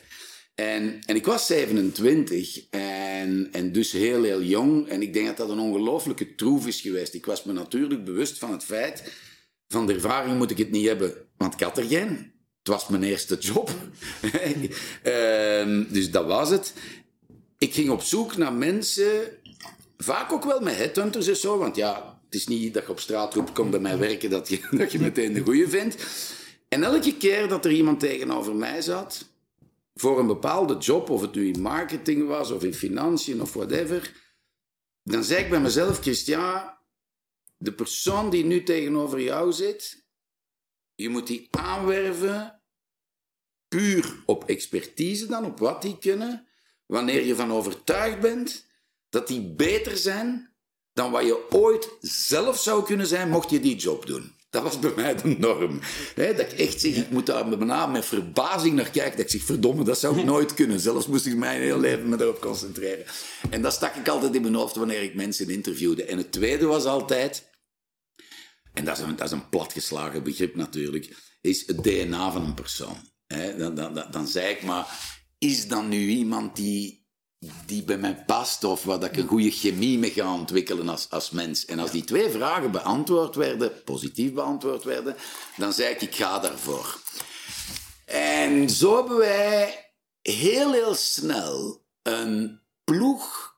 [0.56, 4.88] En, en ik was 27 en, en dus heel, heel jong.
[4.88, 7.14] En ik denk dat dat een ongelooflijke troef is geweest.
[7.14, 9.12] Ik was me natuurlijk bewust van het feit,
[9.68, 12.34] van de ervaring moet ik het niet hebben, want ik had er geen.
[12.60, 13.70] Het was mijn eerste job.
[15.04, 16.74] Ehm, dus dat was het.
[17.58, 19.22] Ik ging op zoek naar mensen,
[19.98, 23.00] vaak ook wel met headhunters en zo, want ja, het is niet dat je op
[23.00, 26.06] straat roept, kom bij mij werken, dat je, dat je meteen de goeie vindt.
[26.68, 29.35] En elke keer dat er iemand tegenover mij zat,
[30.00, 34.24] voor een bepaalde job, of het nu in marketing was, of in financiën, of whatever,
[35.04, 36.78] dan zei ik bij mezelf, Christian,
[37.58, 40.06] de persoon die nu tegenover jou zit,
[40.96, 42.62] je moet die aanwerven
[43.68, 46.48] puur op expertise dan, op wat die kunnen,
[46.86, 48.68] wanneer je van overtuigd bent
[49.10, 50.56] dat die beter zijn
[50.94, 54.35] dan wat je ooit zelf zou kunnen zijn, mocht je die job doen.
[54.56, 55.80] Dat was bij mij de norm.
[56.16, 59.18] Dat ik echt zeg, ik moet daar met, name met verbazing naar kijken.
[59.18, 60.80] Dat ik zeg, verdomme, dat zou ik nooit kunnen.
[60.80, 63.06] Zelfs moest ik mijn hele leven me daarop concentreren.
[63.50, 66.04] En dat stak ik altijd in mijn hoofd wanneer ik mensen interviewde.
[66.04, 67.50] En het tweede was altijd,
[68.74, 72.54] en dat is een, dat is een platgeslagen begrip natuurlijk, is het DNA van een
[72.54, 72.98] persoon.
[73.58, 74.88] Dan, dan, dan, dan zei ik maar,
[75.38, 77.05] is dan nu iemand die,
[77.66, 81.10] die bij mij past of waar dat ik een goede chemie mee ga ontwikkelen als,
[81.10, 81.66] als mens?
[81.66, 85.16] En als die twee vragen beantwoord werden, positief beantwoord werden,
[85.58, 87.00] dan zei ik, ik ga daarvoor.
[88.06, 93.56] En zo hebben wij heel, heel snel een ploeg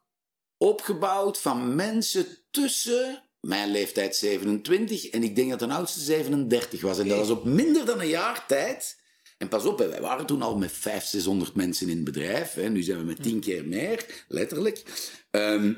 [0.58, 7.00] opgebouwd van mensen tussen mijn leeftijd 27 en ik denk dat de oudste 37 was.
[7.00, 9.06] En dat was op minder dan een jaar tijd.
[9.38, 12.54] En pas op, wij waren toen al met 500, 600 mensen in het bedrijf.
[12.54, 12.69] Hè.
[12.69, 14.84] Nu zijn we met tien keer meer, letterlijk.
[15.32, 15.73] Ehm,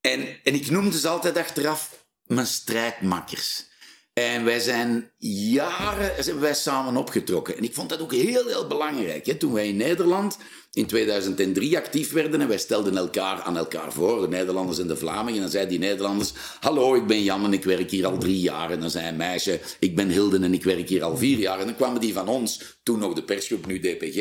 [0.00, 3.64] en, en ik noemde ze altijd achteraf mijn strijdmakkers.
[4.12, 7.56] En wij zijn jaren wij samen opgetrokken.
[7.56, 9.26] En ik vond dat ook heel, heel belangrijk.
[9.26, 9.34] Hè.
[9.34, 10.38] Toen wij in Nederland
[10.74, 14.96] in 2003 actief werden en wij stelden elkaar aan elkaar voor, de Nederlanders en de
[14.96, 15.34] Vlamingen.
[15.34, 18.40] En dan zeiden die Nederlanders, hallo, ik ben Jan en ik werk hier al drie
[18.40, 18.70] jaar.
[18.70, 21.60] En dan zei een meisje, ik ben Hilden en ik werk hier al vier jaar.
[21.60, 24.16] En dan kwamen die van ons, toen nog de persgroep, nu DPG.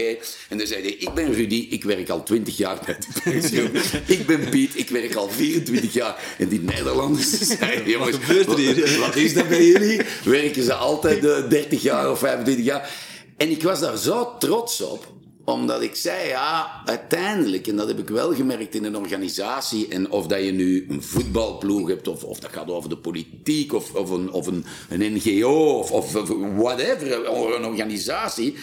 [0.49, 3.75] En dan zeiden ik ben Rudy, ik werk al twintig jaar bij de persgroep.
[4.17, 6.35] ik ben Piet, ik werk al 24 jaar.
[6.37, 8.99] En die Nederlanders zeiden, jongens, wat, gebeurt er hier?
[8.99, 10.01] wat is dat bij jullie?
[10.23, 13.11] Werken ze altijd 30 jaar of 25 jaar?
[13.37, 15.12] En ik was daar zo trots op,
[15.45, 20.11] omdat ik zei, ja, uiteindelijk, en dat heb ik wel gemerkt in een organisatie, en
[20.11, 23.93] of dat je nu een voetbalploeg hebt, of, of dat gaat over de politiek, of,
[23.93, 28.55] of, een, of een, een NGO, of, of, whatever, een organisatie,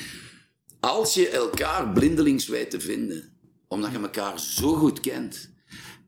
[0.80, 3.32] als je elkaar blindelings weet te vinden,
[3.68, 5.50] omdat je elkaar zo goed kent,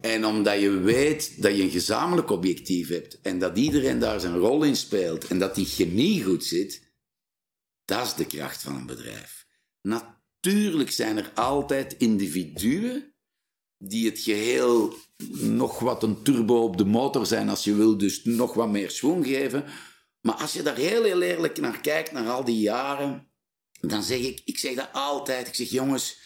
[0.01, 4.37] en omdat je weet dat je een gezamenlijk objectief hebt, en dat iedereen daar zijn
[4.37, 6.83] rol in speelt, en dat die chemie goed zit,
[7.85, 9.47] dat is de kracht van een bedrijf.
[9.83, 10.12] Natuurlijk
[10.87, 13.15] zijn er altijd individuen
[13.79, 14.95] die het geheel
[15.33, 18.91] nog wat een turbo op de motor zijn als je wil, dus nog wat meer
[18.91, 19.65] schoon geven.
[20.21, 23.29] Maar als je daar heel, heel eerlijk naar kijkt, naar al die jaren,
[23.81, 26.19] dan zeg ik, ik zeg dat altijd, ik zeg jongens,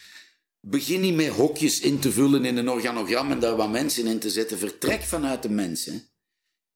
[0.59, 4.19] begin niet met hokjes in te vullen in een organogram en daar wat mensen in
[4.19, 4.57] te zetten.
[4.57, 6.09] Vertrek vanuit de mensen.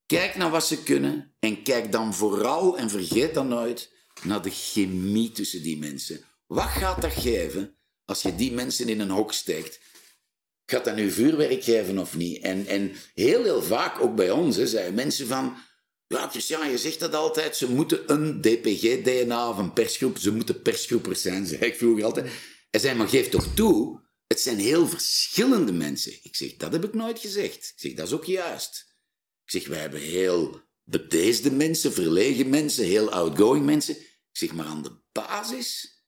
[0.05, 4.49] Kijk naar wat ze kunnen en kijk dan vooral, en vergeet dat nooit, naar de
[4.49, 6.25] chemie tussen die mensen.
[6.51, 9.79] Wat gaat dat geven als je die mensen in een hok steekt?
[10.65, 12.41] Gaat dat nu vuurwerk geven of niet?
[12.41, 15.57] En, en heel, heel vaak, ook bij ons, hè, zeiden mensen van...
[16.07, 17.55] Ja, Christian, je zegt dat altijd.
[17.55, 20.17] Ze moeten een DPG-DNA of een persgroep...
[20.17, 22.31] Ze moeten persgroepers zijn, zei ik vroeger altijd.
[22.69, 23.99] En zei, maar geef toch toe...
[24.27, 26.13] Het zijn heel verschillende mensen.
[26.23, 27.55] Ik zeg, dat heb ik nooit gezegd.
[27.55, 28.95] Ik zeg, dat is ook juist.
[29.43, 33.95] Ik zeg, wij hebben heel bedeesde mensen, verlegen mensen, heel outgoing mensen.
[33.97, 35.99] Ik zeg, maar aan de basis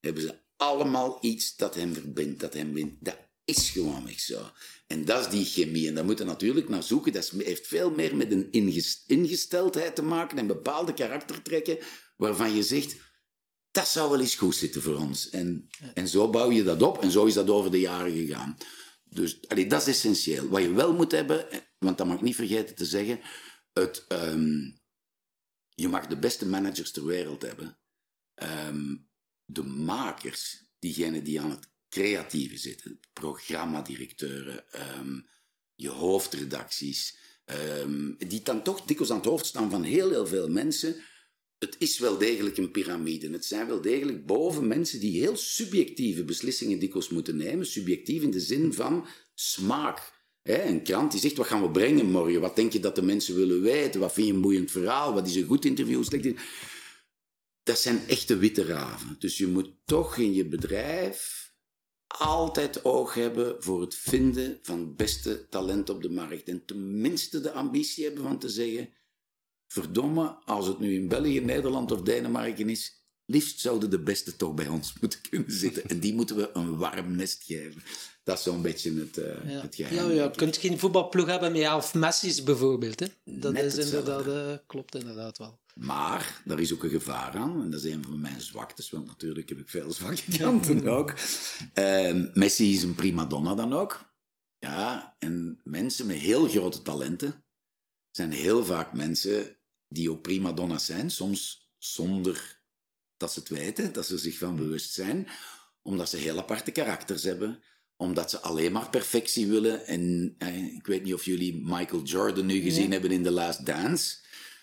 [0.00, 3.04] hebben ze allemaal iets dat hem verbindt, dat hem bindt.
[3.04, 4.50] Dat is gewoon echt zo.
[4.86, 5.88] En dat is die chemie.
[5.88, 7.12] En daar moeten natuurlijk naar zoeken.
[7.12, 8.52] Dat heeft veel meer met een
[9.06, 11.78] ingesteldheid te maken en bepaalde karaktertrekken
[12.16, 12.96] waarvan je zegt,
[13.70, 15.30] dat zou wel eens goed zitten voor ons.
[15.30, 18.56] En, en zo bouw je dat op en zo is dat over de jaren gegaan.
[19.04, 20.48] Dus allee, dat is essentieel.
[20.48, 21.46] Wat je wel moet hebben,
[21.78, 23.20] want dat mag ik niet vergeten te zeggen,
[23.72, 24.80] het, um,
[25.74, 27.78] je mag de beste managers ter wereld hebben.
[28.34, 29.07] Um,
[29.50, 34.64] de makers, diegenen die aan het creatieve zitten, programmadirecteuren,
[34.98, 35.26] um,
[35.74, 37.16] je hoofdredacties,
[37.80, 40.96] um, die dan toch dikwijls aan het hoofd staan van heel, heel veel mensen.
[41.58, 43.30] Het is wel degelijk een piramide.
[43.30, 47.66] Het zijn wel degelijk boven mensen die heel subjectieve beslissingen dikwijls moeten nemen.
[47.66, 50.12] Subjectief in de zin van smaak.
[50.42, 52.40] een krant die zegt, wat gaan we brengen morgen?
[52.40, 54.00] Wat denk je dat de mensen willen weten?
[54.00, 55.14] Wat vind je een boeiend verhaal?
[55.14, 56.02] Wat is een goed interview?
[57.68, 59.16] Dat zijn echte witte raven.
[59.18, 61.52] Dus je moet toch in je bedrijf
[62.06, 66.48] altijd oog hebben voor het vinden van het beste talent op de markt.
[66.48, 68.92] En tenminste de ambitie hebben van te zeggen:
[69.66, 72.97] verdomme, als het nu in België, Nederland of Denemarken is,
[73.30, 75.88] liefst zouden de beste toch bij ons moeten kunnen zitten.
[75.88, 77.82] En die moeten we een warm nest geven.
[78.22, 79.60] Dat is zo'n beetje het, uh, ja.
[79.60, 79.94] het geheim.
[79.94, 83.00] Ja, ja, je kunt geen voetbalploeg hebben met elf Messi's bijvoorbeeld.
[83.00, 83.06] Hè?
[83.24, 85.60] Dat is inderdaad, uh, klopt inderdaad wel.
[85.74, 89.06] Maar daar is ook een gevaar aan, en dat is een van mijn zwaktes, want
[89.06, 91.14] natuurlijk heb ik veel zwakke kanten ook.
[91.74, 94.12] Uh, Messi is een prima donna dan ook.
[94.58, 97.44] Ja, en mensen met heel grote talenten
[98.10, 99.56] zijn heel vaak mensen
[99.88, 102.57] die ook prima donna's zijn, soms zonder
[103.18, 105.28] dat ze het weten, dat ze zich van bewust zijn,
[105.82, 107.62] omdat ze heel aparte karakters hebben,
[107.96, 109.86] omdat ze alleen maar perfectie willen.
[109.86, 113.66] En eh, ik weet niet of jullie Michael Jordan nu gezien hebben in The Last
[113.66, 114.16] Dance.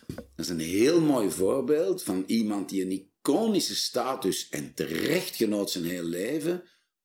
[0.07, 5.71] Dat is een heel mooi voorbeeld van iemand die een iconische status en terecht genoot
[5.71, 6.63] zijn heel leven,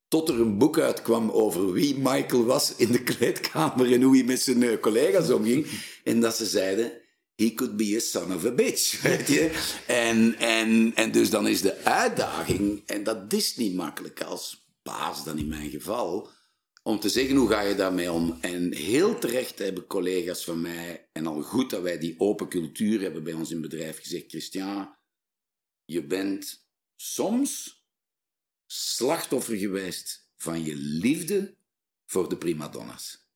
[0.08, 4.24] tot er een boek uitkwam over wie Michael was in de kleedkamer en hoe hij
[4.24, 5.66] met zijn eh, collega's omging.
[6.04, 6.99] En dat ze zeiden,
[7.40, 9.00] he could be a son of a bitch.
[9.86, 15.24] En, en, en dus dan is de uitdaging, en dat is niet makkelijk als baas
[15.24, 16.30] dan in mijn geval,
[16.82, 18.38] om te zeggen hoe ga je daarmee om.
[18.40, 23.00] En heel terecht hebben collega's van mij, en al goed dat wij die open cultuur
[23.00, 24.96] hebben bij ons in bedrijf, gezegd: Christian,
[25.84, 27.84] je bent soms
[28.66, 31.54] slachtoffer geweest van je liefde
[32.06, 33.28] voor de primadonna's.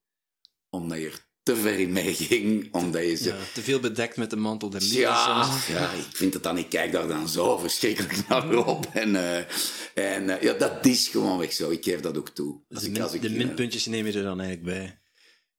[0.71, 3.29] Omdat je er te ver in meeging, omdat je ze...
[3.29, 5.67] Ja, te veel bedekt met de mantel der liefde ja, soms.
[5.67, 8.87] Ja, ik vind het dan, ik kijk daar dan zo verschrikkelijk naar op.
[8.93, 9.37] En, uh,
[9.95, 11.71] en uh, ja, dat is gewoon weg zo.
[11.71, 12.61] Ik geef dat ook toe.
[12.69, 14.99] Dus de, ik, min- als ik, de uh, minpuntjes neem je er dan eigenlijk bij.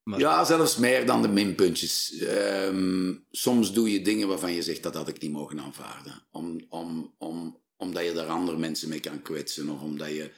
[0.03, 2.17] Maar Ja, zelfs meer dan de minpuntjes.
[2.19, 6.27] Ehm, soms doe je dingen waarvan je zegt dat had ik niet mogen aanvaarden.
[6.31, 9.69] Om, om, om, omdat je daar andere mensen mee kan kwetsen.
[9.69, 10.31] Of omdat je...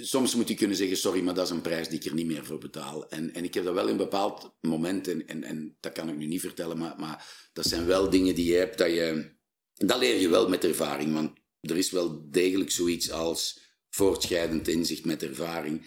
[0.00, 2.26] soms moet je kunnen zeggen, sorry, maar dat is een prijs die ik er niet
[2.26, 3.08] meer voor betaal.
[3.08, 6.16] En, en ik heb dat wel in bepaald moment, en, en, en dat kan ik
[6.16, 9.36] nu niet vertellen, maar, maar dat zijn wel dingen die je hebt, dat je...
[9.74, 15.04] Dat leer je wel met ervaring, want er is wel degelijk zoiets als voortschrijdend inzicht
[15.04, 15.86] met ervaring.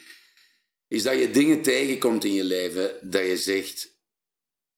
[0.87, 3.99] Is dat je dingen tegenkomt in je leven, dat je zegt,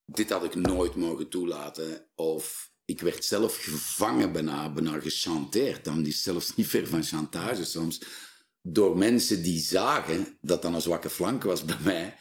[0.06, 5.86] dit had ik nooit mogen toelaten, of ik werd zelf gevangen bijna, bijna gechanteerd.
[5.86, 8.02] Dan is zelfs niet ver van chantage soms.
[8.65, 12.17] Door mensen die zagen dat dat een zwakke flank was bij mij.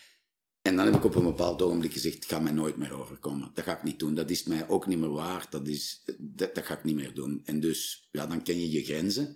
[0.63, 3.51] En dan heb ik op een bepaald ogenblik gezegd: het gaat mij nooit meer overkomen.
[3.55, 4.15] Dat ga ik niet doen.
[4.15, 5.51] Dat is mij ook niet meer waard.
[5.51, 7.43] Dat, is, dat, dat ga ik niet meer doen.
[7.45, 9.27] En dus, ja, dan ken je je grenzen.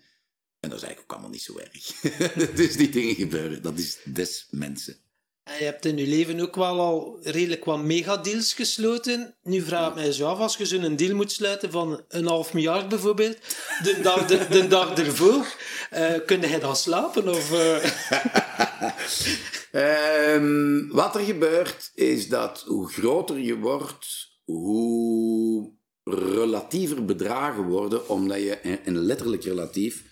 [0.61, 2.01] En dat is eigenlijk ook allemaal niet zo erg.
[2.57, 3.63] dus die dingen gebeuren.
[3.63, 4.97] Dat is des mensen.
[5.47, 9.35] Je hebt in je leven ook wel al redelijk wat megadeals gesloten.
[9.43, 12.53] Nu vraag ik mij zo af, als je zo'n deal moet sluiten van een half
[12.53, 13.37] miljard bijvoorbeeld,
[13.83, 15.57] de dag, de, de dag ervoor,
[15.93, 17.29] uh, kun je dan slapen?
[17.29, 17.85] Of, uh...
[20.35, 25.73] um, wat er gebeurt, is dat hoe groter je wordt, hoe
[26.05, 30.05] relatiever bedragen worden, omdat je, en letterlijk relatief,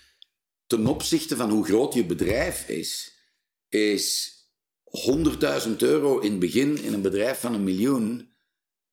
[0.67, 3.19] ten opzichte van hoe groot je bedrijf is,
[3.69, 4.34] is
[5.67, 8.33] 100.000 euro in het begin in een bedrijf van een miljoen,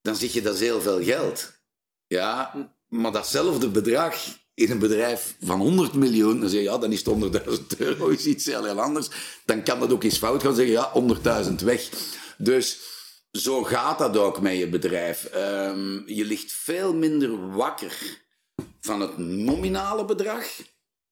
[0.01, 1.61] dan zeg je dat is heel veel geld.
[2.07, 2.55] Ja,
[2.88, 4.17] maar datzelfde bedrag
[4.55, 8.09] in een bedrijf van 100 miljoen, dan zeg je ja, dan is het 100.000 euro,
[8.09, 9.09] is iets heel, heel anders.
[9.45, 10.93] Dan kan dat ook eens fout gaan zeggen, ja,
[11.49, 11.88] 100.000 weg.
[12.38, 12.81] Dus
[13.31, 15.31] zo gaat dat ook met je bedrijf.
[15.35, 18.21] Um, je ligt veel minder wakker
[18.81, 20.47] van het nominale bedrag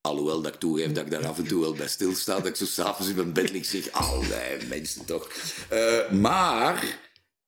[0.01, 2.37] Alhoewel dat ik toegeef dat ik daar af en toe wel bij stilsta.
[2.37, 5.31] Dat ik zo s'avonds in mijn bed lig zeg, allee, mensen toch.
[5.73, 7.01] Uh, maar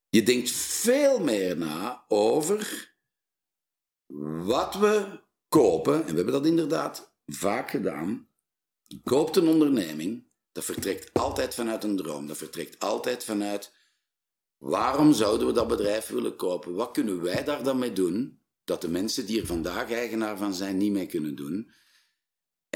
[0.09, 2.91] je denkt veel meer na over
[4.45, 5.95] wat we kopen.
[5.95, 8.29] En we hebben dat inderdaad vaak gedaan.
[8.83, 10.31] Je koopt een onderneming.
[10.53, 12.27] Dat vertrekt altijd vanuit een droom.
[12.27, 13.73] Dat vertrekt altijd vanuit...
[14.59, 16.75] Waarom zouden we dat bedrijf willen kopen?
[16.75, 18.41] Wat kunnen wij daar dan mee doen?
[18.65, 21.71] Dat de mensen die er vandaag eigenaar van zijn niet mee kunnen doen.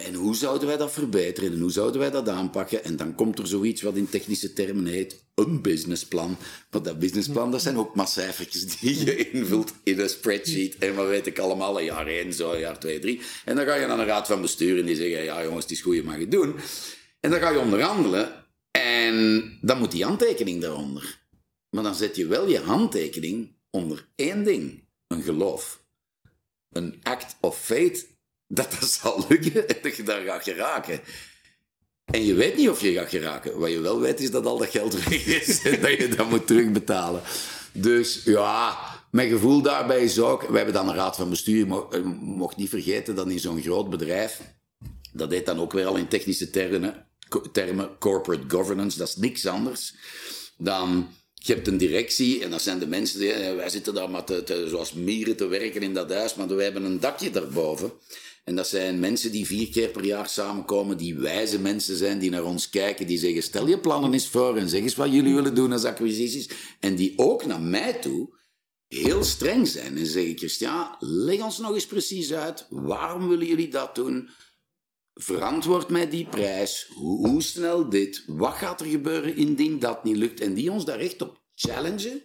[0.04, 2.84] En hoe zouden wij dat verbeteren en hoe zouden wij dat aanpakken?
[2.84, 6.36] En dan komt er zoiets wat in technische termen heet een businessplan.
[6.70, 10.78] Maar dat businessplan, dat zijn ook maar cijfertjes die je invult in een spreadsheet.
[10.78, 13.20] En wat weet ik allemaal, een jaar één, zo, jaar twee, drie.
[13.44, 15.72] En dan ga je naar een raad van bestuur en die zeggen, ja jongens, het
[15.72, 16.56] is goed, je mag het doen.
[17.20, 21.20] En dan ga je onderhandelen en dan moet die handtekening daaronder.
[21.70, 24.84] Maar dan zet je wel je handtekening onder één ding.
[25.06, 25.84] Een geloof.
[26.70, 28.06] Een act of faith
[28.46, 31.00] dat dat zal lukken en dat je daar gaat geraken.
[32.04, 33.58] En je weet niet of je gaat geraken.
[33.58, 36.28] Wat je wel weet is dat al dat geld weg is en dat je dat
[36.28, 37.22] moet terugbetalen.
[37.72, 38.78] Dus ja,
[39.10, 40.42] mijn gevoel daarbij is ook...
[40.42, 41.56] We hebben dan een raad van bestuur.
[41.56, 44.40] Je mocht, mocht niet vergeten dat in zo'n groot bedrijf...
[45.12, 47.06] Dat heet dan ook weer al in technische termen,
[47.52, 48.98] termen corporate governance.
[48.98, 49.94] Dat is niks anders
[50.58, 51.08] dan...
[51.34, 53.32] Je hebt een directie en dat zijn de mensen die...
[53.32, 56.84] Wij zitten daar maar te, zoals mieren te werken in dat huis, maar wij hebben
[56.84, 57.92] een dakje daarboven.
[58.46, 62.30] En dat zijn mensen die vier keer per jaar samenkomen, die wijze mensen zijn, die
[62.30, 65.34] naar ons kijken, die zeggen: stel je plannen eens voor en zeg eens wat jullie
[65.34, 66.48] willen doen als acquisities.
[66.80, 68.38] En die ook naar mij toe
[68.88, 73.68] heel streng zijn en zeggen: Christian, leg ons nog eens precies uit, waarom willen jullie
[73.68, 74.28] dat doen?
[75.14, 80.16] Verantwoord mij die prijs, hoe, hoe snel dit, wat gaat er gebeuren indien dat niet
[80.16, 80.40] lukt?
[80.40, 82.22] En die ons daar echt op challengen.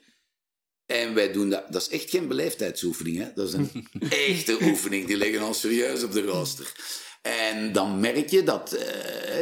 [0.92, 1.64] En wij doen dat.
[1.70, 3.18] Dat is echt geen beleefdheidsoefening.
[3.18, 3.28] Hè?
[3.36, 3.88] Dat is een
[4.30, 5.08] echte oefening.
[5.08, 6.74] Die liggen ons serieus op de rooster.
[7.22, 8.82] En dan merk je dat uh,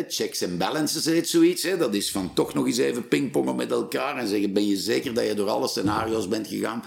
[0.07, 1.63] checks en balances heet zoiets.
[1.63, 1.77] Hè?
[1.77, 5.13] Dat is van toch nog eens even pingpongen met elkaar en zeggen: Ben je zeker
[5.13, 6.83] dat je door alle scenario's bent gegaan?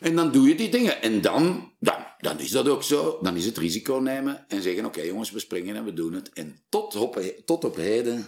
[0.00, 1.02] En dan doe je die dingen.
[1.02, 3.18] En dan, dan, dan is dat ook zo.
[3.22, 6.32] Dan is het risico nemen en zeggen: Oké jongens, we springen en we doen het.
[6.32, 8.26] En tot op, tot op heden,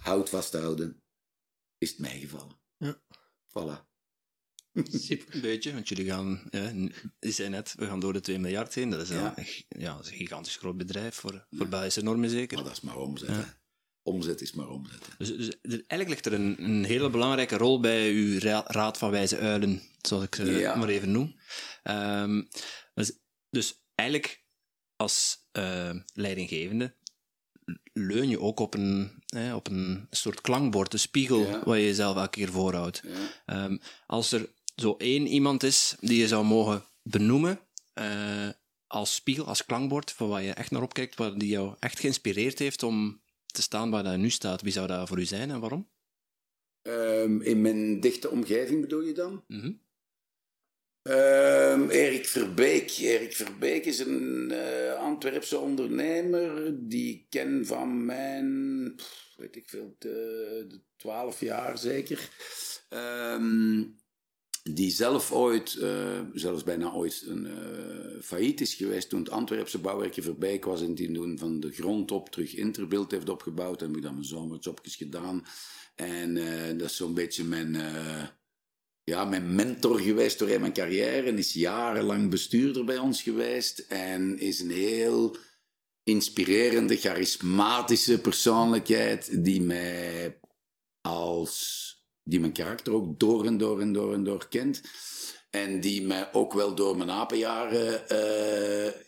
[0.00, 1.02] houd vasthouden,
[1.78, 2.58] is het mij gevallen.
[2.76, 3.00] Ja.
[3.48, 3.95] Voilà.
[4.76, 6.42] Een beetje, want jullie gaan,
[7.18, 8.90] je zei net, we gaan door de 2 miljard heen.
[8.90, 9.38] Dat is, ja.
[9.38, 12.56] Een, ja, een gigantisch groot bedrijf voor, voor Belgische normen zeker.
[12.56, 13.58] Maar dat is maar omzet.
[14.02, 15.08] Omzet is maar omzet.
[15.18, 19.38] Dus, dus, eigenlijk ligt er een, een hele belangrijke rol bij uw raad van wijze
[19.38, 21.36] uilen, zoals ik ze maar even noem.
[21.84, 22.48] Um,
[22.94, 23.18] dus,
[23.50, 24.44] dus, eigenlijk
[24.96, 26.94] als uh, leidinggevende
[27.92, 29.22] leun je ook op een,
[29.54, 31.64] op een soort klankbord, een spiegel, ja.
[31.64, 33.02] waar je jezelf elke keer voorhoudt.
[33.46, 33.64] Ja.
[33.64, 37.60] Um, als er zo één iemand is die je zou mogen benoemen
[37.94, 38.48] uh,
[38.86, 42.58] als spiegel, als klankbord, van waar je echt naar opkijkt, waar die jou echt geïnspireerd
[42.58, 45.60] heeft om te staan waar dat nu staat, wie zou dat voor u zijn en
[45.60, 45.88] waarom?
[46.82, 49.44] Um, in mijn dichte omgeving bedoel je dan?
[49.46, 49.84] Mm -hmm.
[51.02, 52.90] Ehm, Erik Verbeek.
[52.98, 59.68] Erik Verbeek is een uh, Antwerpse ondernemer die ik ken van mijn, pff, weet ik
[59.68, 59.96] veel,
[60.96, 62.30] twaalf jaar zeker.
[62.88, 63.82] Ehm,
[64.70, 69.78] die zelf ooit, uh, zelfs bijna ooit, een uh, failliet is geweest toen het Antwerpse
[69.78, 73.80] bouwwerkje Verbeek was en die toen van de grond op terug Interbeeld heeft opgebouwd.
[73.82, 75.46] En heb ik dan mijn zomerjobjes gedaan.
[75.94, 76.34] En
[76.78, 77.76] dat is zo'n beetje mijn
[79.10, 81.26] ja, mijn mentor geweest door mijn carrière.
[81.26, 83.78] En is jarenlang bestuurder bij ons geweest.
[83.78, 85.36] En is een heel
[86.02, 90.38] inspirerende, charismatische persoonlijkheid die mij
[91.00, 91.85] als...
[92.26, 94.80] die mijn karakter ook door en door en door en door kent.
[95.50, 98.02] En die mij ook wel door mijn apenjaren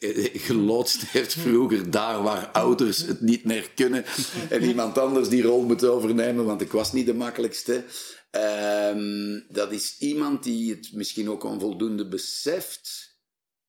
[0.00, 1.90] uh, geloodst heeft vroeger.
[1.90, 4.04] Daar waar ouders het niet meer kunnen.
[4.48, 7.84] En iemand anders die rol moet overnemen, want ik was niet de makkelijkste.
[8.30, 13.16] Um, dat is iemand die het misschien ook onvoldoende beseft.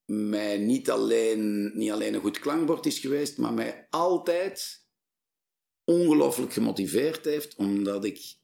[0.06, 4.86] Mij niet alleen, niet alleen een goed klankbord is geweest, maar mij altijd
[5.84, 8.38] ongelooflijk gemotiveerd heeft, omdat ik...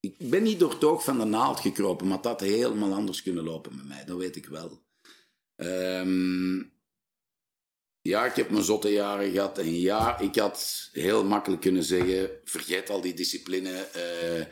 [0.00, 3.44] Ik ben niet door het van de naald gekropen, maar dat had helemaal anders kunnen
[3.44, 4.86] lopen met mij, dat weet ik wel.
[5.56, 6.76] Um,
[8.08, 9.58] ja, ik heb mijn zotte jaren gehad.
[9.58, 13.86] En ja, ik had heel makkelijk kunnen zeggen: vergeet al die discipline.
[13.96, 14.44] Uh,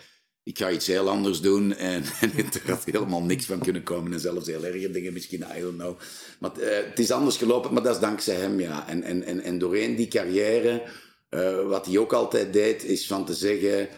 [0.43, 1.75] ik ga iets heel anders doen.
[1.77, 4.13] En, en er had helemaal niks van kunnen komen.
[4.13, 5.99] En zelfs heel erge dingen misschien, I don't know.
[6.39, 8.89] Maar uh, het is anders gelopen, maar dat is dankzij hem, ja.
[8.89, 10.83] En, en, en, en doorheen die carrière,
[11.31, 13.89] uh, wat hij ook altijd deed, is van te zeggen...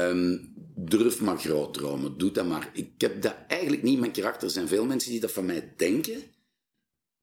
[0.00, 2.70] Um, durf maar groot dromen, doe dat maar.
[2.72, 4.46] Ik heb dat eigenlijk niet, mijn karakter.
[4.46, 6.22] Er zijn veel mensen die dat van mij denken.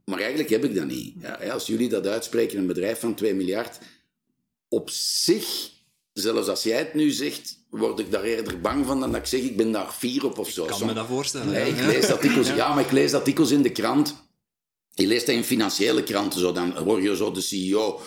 [0.06, 1.16] Maar eigenlijk heb ik dat niet.
[1.22, 3.80] Ja, als jullie dat uitspreken, een bedrijf van 2 miljard...
[4.72, 5.72] Op zich,
[6.14, 9.28] zelfs als jij het nu zegt word ik daar eerder bang van dan dat ik
[9.28, 10.64] zeg, ik ben daar vier op of zo.
[10.64, 11.52] Ik kan me dat voorstellen.
[11.52, 14.16] Nee, ik lees artikels, ja, maar ik lees artikels in de krant.
[14.94, 18.02] Je leest dat in financiële kranten, zo, dan hoor je zo de CEO.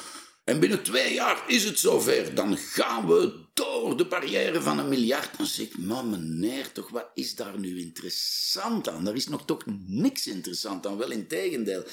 [0.45, 2.34] En binnen twee jaar is het zover.
[2.34, 5.36] Dan gaan we door de barrière van een miljard.
[5.36, 9.09] Dan zeg ik, man meneer, toch, wat is daar nu interessant aan?
[9.09, 11.84] Er is nog toch niks interessant aan, wel in tegendeel.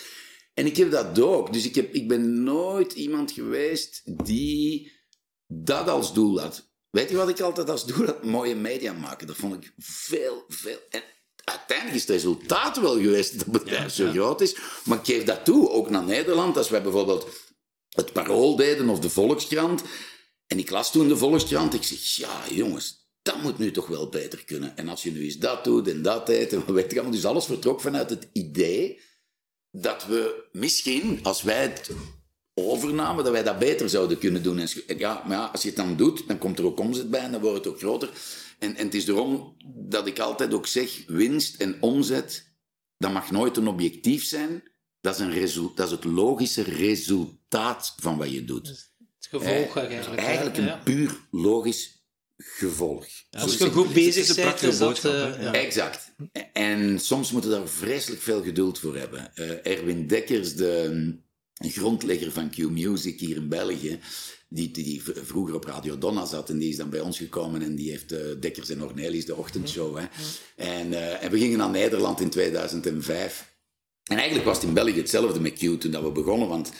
[0.54, 1.54] En ik heb dat ook.
[1.54, 4.91] Dus ik, heb, ik ben nooit iemand geweest die
[5.47, 6.68] dat als doel had.
[6.89, 8.06] Weet je wat ik altijd als doe?
[8.06, 9.28] Dat mooie media maken.
[9.28, 10.80] Dat vond ik veel, veel.
[10.89, 11.04] En
[11.43, 14.56] uiteindelijk is het resultaat wel geweest dat het bedrijf zo groot is.
[14.86, 16.58] Maar ik geef dat toe, ook naar Nederland.
[16.58, 17.28] Als wij bijvoorbeeld
[18.00, 19.84] het Parool deden of de Volkskrant.
[20.47, 21.74] En ik las toen de Volkskrant.
[21.74, 24.78] Ik zeg, ja jongens, dat moet nu toch wel beter kunnen.
[24.78, 27.45] En als je nu eens dat doet en dat deed en weet je Dus alles
[27.45, 29.00] vertrok vanuit het idee
[29.72, 31.89] dat we misschien, als wij het
[32.54, 34.60] overname, dat wij dat beter zouden kunnen doen.
[34.60, 37.20] En ja, maar ja, als je het dan doet, dan komt er ook omzet bij
[37.20, 38.10] en dan wordt het ook groter.
[38.60, 42.47] En, en het is daarom dat ik altijd ook zeg, winst en omzet,
[42.97, 44.64] dat mag nooit een objectief zijn.
[45.02, 48.68] Dat is, een dat is het logische resultaat van wat je doet.
[48.68, 50.22] Het gevolg eigenlijk.
[50.22, 52.00] Eigenlijk een puur logisch
[52.38, 53.06] gevolg.
[53.32, 55.06] als je goed bezig bent, is dat...
[55.06, 56.12] Uh, Exact.
[56.54, 59.32] En soms moeten we daar vreselijk veel geduld voor hebben.
[59.36, 61.18] Uh, Erwin Dekkers, de
[61.54, 64.00] grondlegger van Q-Music hier in België,
[64.50, 67.76] die, die, vroeger op Radio Donna zat en die is dan bij ons gekomen en
[67.76, 69.97] die heeft uh, Dekkers en Ornelis, de ochtendshow.
[69.97, 70.06] Hè.
[70.56, 73.49] En, uh, en we gingen naar Nederland in 2005.
[74.10, 76.72] En eigenlijk was het in België hetzelfde met Q toen dat we begonnen, want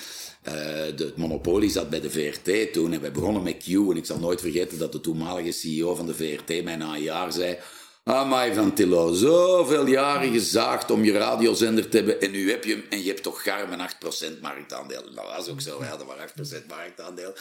[0.48, 3.68] uh, de, het monopolie zat bij de VRT toen en wij begonnen met Q.
[3.68, 7.02] En ik zal nooit vergeten dat de toenmalige CEO van de VRT mij na een
[7.02, 7.58] jaar zei
[8.04, 12.72] Amai van Tillo, zoveel jaren gezaagd om je radiozender te hebben en nu heb je
[12.72, 13.90] hem en je hebt toch garm een
[14.38, 15.14] 8% marktaandeel.
[15.14, 17.34] Dat was ook zo, we hadden maar 8% marktaandeel.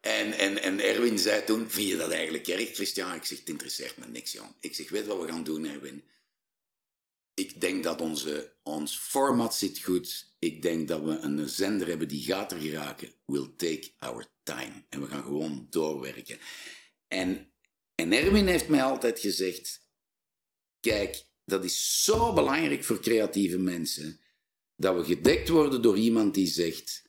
[0.00, 3.14] En, en, en Erwin zei toen, vind je dat eigenlijk erg, Christian?
[3.14, 4.48] Ik zeg, het interesseert me niks, jong.
[4.60, 6.02] Ik zeg, weet wat we gaan doen, Erwin?
[7.36, 10.34] Ik denk dat onze, ons format zit goed.
[10.38, 13.12] Ik denk dat we een zender hebben die gaat er geraken.
[13.26, 14.84] We'll take our time.
[14.88, 16.38] En we gaan gewoon doorwerken.
[17.08, 17.52] En,
[17.94, 19.86] en Erwin heeft mij altijd gezegd,
[20.80, 24.20] Kijk, dat is zo belangrijk voor creatieve mensen.
[24.76, 27.02] Dat we gedekt worden door iemand die zegt: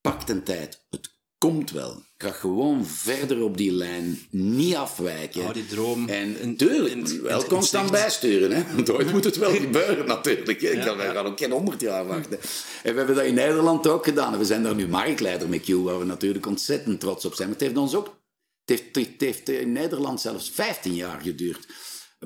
[0.00, 2.04] pak een tijd, het komt wel.
[2.22, 5.40] Ga gewoon verder op die lijn, niet afwijken.
[5.40, 6.08] Oh, die droom.
[6.08, 8.52] En tuurlijk, wel constant bijsturen.
[8.52, 8.74] Hè?
[8.74, 10.60] Want ooit moet het wel gebeuren, natuurlijk.
[10.60, 12.38] Ik kan, gaan ook geen honderd jaar wachten.
[12.82, 14.38] En we hebben dat in Nederland ook gedaan.
[14.38, 17.48] we zijn daar nu marktleider met Q, waar we natuurlijk ontzettend trots op zijn.
[17.48, 18.18] Maar het heeft ons ook...
[18.64, 21.66] Het heeft, het heeft in Nederland zelfs 15 jaar geduurd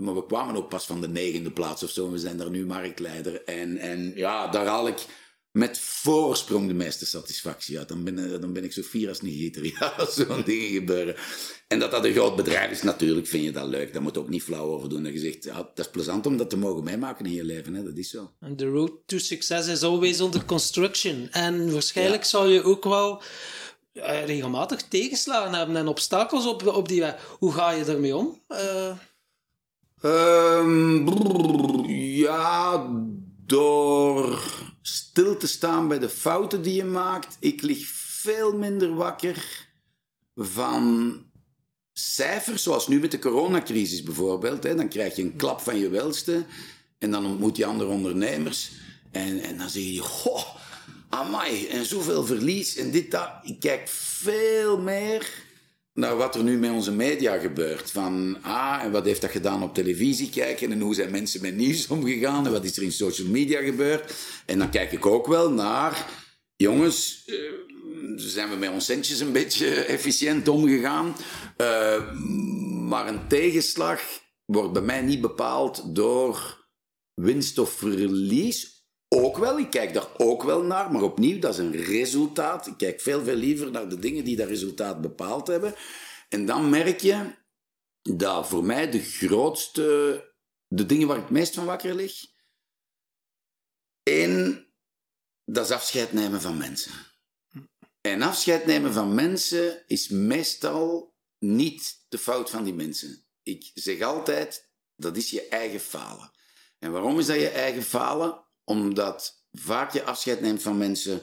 [0.01, 2.11] maar we kwamen ook pas van de negende plaats of zo.
[2.11, 3.45] We zijn daar nu marktleider.
[3.45, 5.07] En, en ja, daar haal ik
[5.55, 7.89] met voorsprong de meeste satisfactie uit.
[7.89, 9.65] Dan ben, dan ben ik zo fier als een gieter.
[9.79, 11.17] Ja, zo'n dingen gebeuren.
[11.69, 13.93] En dat dat een groot bedrijf is, natuurlijk vind je dat leuk.
[13.93, 15.03] Daar moet ook niet flauw over doen.
[15.03, 17.75] Dat je zegt, ja, dat is plezant om dat te mogen meemaken in je leven.
[17.75, 17.85] Hè?
[17.85, 18.33] Dat is zo.
[18.41, 21.29] And the road to success is always under construction.
[21.31, 23.23] En waarschijnlijk zal je ook wel
[23.93, 27.37] eh, regelmatig tegenslagen hebben en obstakels op, op die weg.
[27.39, 28.43] Hoe ga je ermee om?
[28.49, 28.97] Eh,
[30.05, 32.87] Ehm, brrr, ja,
[33.47, 34.43] door
[35.15, 37.37] stil te staan bij de fouten die je maakt.
[37.41, 39.67] Ik lig veel minder wakker
[40.37, 41.17] van
[41.93, 44.63] cijfers, zoals nu met de coronacrisis bijvoorbeeld.
[44.63, 44.75] Hè.
[44.75, 46.45] Dan krijg je een klap van je welste
[46.99, 48.71] en dan ontmoet je andere ondernemers.
[49.11, 50.57] En, en dan zeg je, goh,
[51.09, 53.31] amai, en zoveel verlies en dit, dat.
[53.43, 55.45] Ik kijk veel meer
[55.95, 57.91] naar wat er nu met onze media gebeurt.
[57.91, 60.73] Van, ah, en wat heeft dat gedaan op televisie kijken?
[60.73, 62.47] En hoe zijn mensen met nieuws omgegaan?
[62.47, 64.15] En wat is er in social media gebeurd?
[64.47, 66.07] En dan kijk ik ook wel naar,
[66.57, 67.37] jongens, eh,
[68.17, 69.67] zijn we met ons centjes een beetje
[69.97, 71.17] efficiënt omgegaan?
[71.57, 72.13] Eh,
[72.89, 74.01] maar een tegenslag
[74.45, 76.67] wordt bij mij niet bepaald door
[77.15, 78.74] winst of verlies.
[79.17, 82.67] Ook wel, ik kijk daar ook wel naar, maar opnieuw, dat is een resultaat.
[82.67, 85.75] Ik kijk veel, veel liever naar de dingen die dat resultaat bepaald hebben.
[86.29, 87.35] En dan merk je
[88.03, 89.85] dat voor mij de grootste,
[90.67, 92.25] de dingen waar ik het meest van wakker lig,
[94.03, 94.67] één,
[95.45, 96.93] dat is afscheid nemen van mensen.
[98.01, 103.27] En afscheid nemen van mensen is meestal niet de fout van die mensen.
[103.43, 106.33] Ik zeg altijd, dat is je eigen falen.
[106.79, 108.44] En waarom is dat je eigen falen?
[108.65, 111.23] Omdat vaak je afscheid neemt van mensen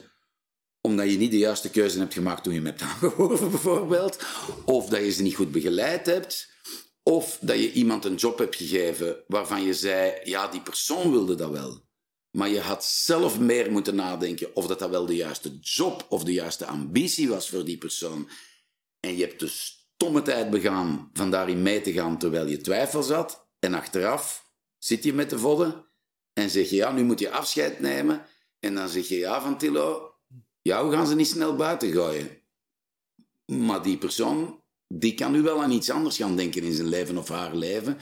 [0.82, 4.24] omdat je niet de juiste keuze hebt gemaakt toen je hem hebt aangeworven, bijvoorbeeld.
[4.64, 6.50] Of dat je ze niet goed begeleid hebt.
[7.02, 11.34] Of dat je iemand een job hebt gegeven waarvan je zei, ja, die persoon wilde
[11.34, 11.90] dat wel.
[12.30, 16.24] Maar je had zelf meer moeten nadenken of dat, dat wel de juiste job of
[16.24, 18.28] de juiste ambitie was voor die persoon.
[19.00, 23.08] En je hebt de stomme tijd begaan van daarin mee te gaan terwijl je twijfels
[23.08, 23.48] had.
[23.58, 25.91] En achteraf zit je met de vodden
[26.32, 28.26] en zeg je, ja, nu moet je afscheid nemen.
[28.58, 30.14] En dan zeg je, ja, van Tillo,
[30.62, 32.40] jou gaan ze niet snel buiten gooien.
[33.44, 37.18] Maar die persoon, die kan nu wel aan iets anders gaan denken in zijn leven
[37.18, 37.98] of haar leven.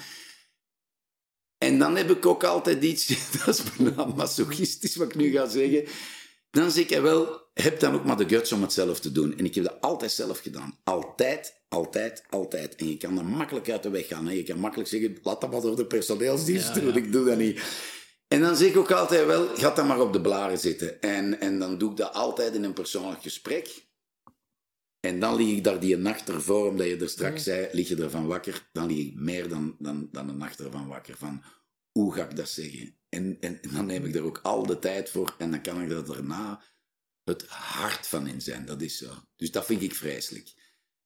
[1.59, 3.07] En dan heb ik ook altijd iets,
[3.45, 5.85] dat is bijna masochistisch wat ik nu ga zeggen.
[6.51, 9.39] Dan zeg ik wel, heb dan ook maar de guts om het zelf te doen.
[9.39, 10.78] En ik heb dat altijd zelf gedaan.
[10.85, 12.74] Altijd, altijd, altijd.
[12.74, 14.26] En je kan er makkelijk uit de weg gaan.
[14.26, 14.33] Hè.
[14.33, 17.61] Je kan makkelijk zeggen, laat dat maar door de personeelsdienst doen, ik doe dat niet.
[18.33, 21.01] En dan zeg ik ook altijd wel, ga dan maar op de blaren zitten.
[21.01, 23.89] En, en dan doe ik dat altijd in een persoonlijk gesprek.
[25.01, 27.97] En dan lig ik daar die nacht ervoor, omdat je er straks zei, lig je
[27.97, 28.68] ervan wakker.
[28.72, 31.16] Dan lig ik meer dan, dan, dan een nacht ervan wakker.
[31.16, 31.43] Van,
[31.93, 32.97] hoe ga ik dat zeggen?
[33.09, 35.35] En, en, en dan neem ik er ook al de tijd voor.
[35.39, 36.62] En dan kan ik er daarna
[37.24, 38.66] het hart van in zijn.
[38.66, 39.11] Dat is zo.
[39.37, 40.55] Dus dat vind ik vreselijk.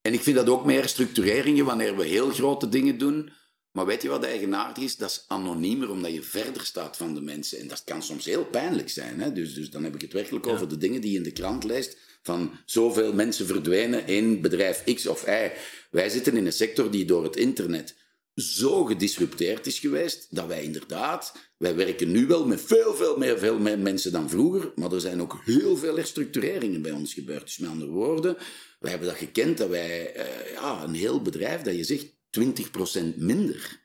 [0.00, 3.32] En ik vind dat ook meer structureringen wanneer we heel grote dingen doen.
[3.74, 4.96] Maar weet je wat eigenaardig is?
[4.96, 7.58] Dat is anoniemer, omdat je verder staat van de mensen.
[7.58, 9.20] En dat kan soms heel pijnlijk zijn.
[9.20, 9.32] Hè?
[9.32, 11.64] Dus, dus dan heb ik het werkelijk over de dingen die je in de krant
[11.64, 11.96] leest.
[12.22, 15.50] Van zoveel mensen verdwijnen in bedrijf X of Y.
[15.90, 17.94] Wij zitten in een sector die door het internet
[18.34, 23.38] zo gedisrupteerd is geweest, dat wij inderdaad, wij werken nu wel met veel, veel meer,
[23.38, 27.44] veel meer mensen dan vroeger, maar er zijn ook heel veel herstructureringen bij ons gebeurd.
[27.44, 28.36] Dus met andere woorden,
[28.78, 33.16] wij hebben dat gekend, dat wij, uh, ja, een heel bedrijf, dat je zegt 20%
[33.16, 33.80] minder.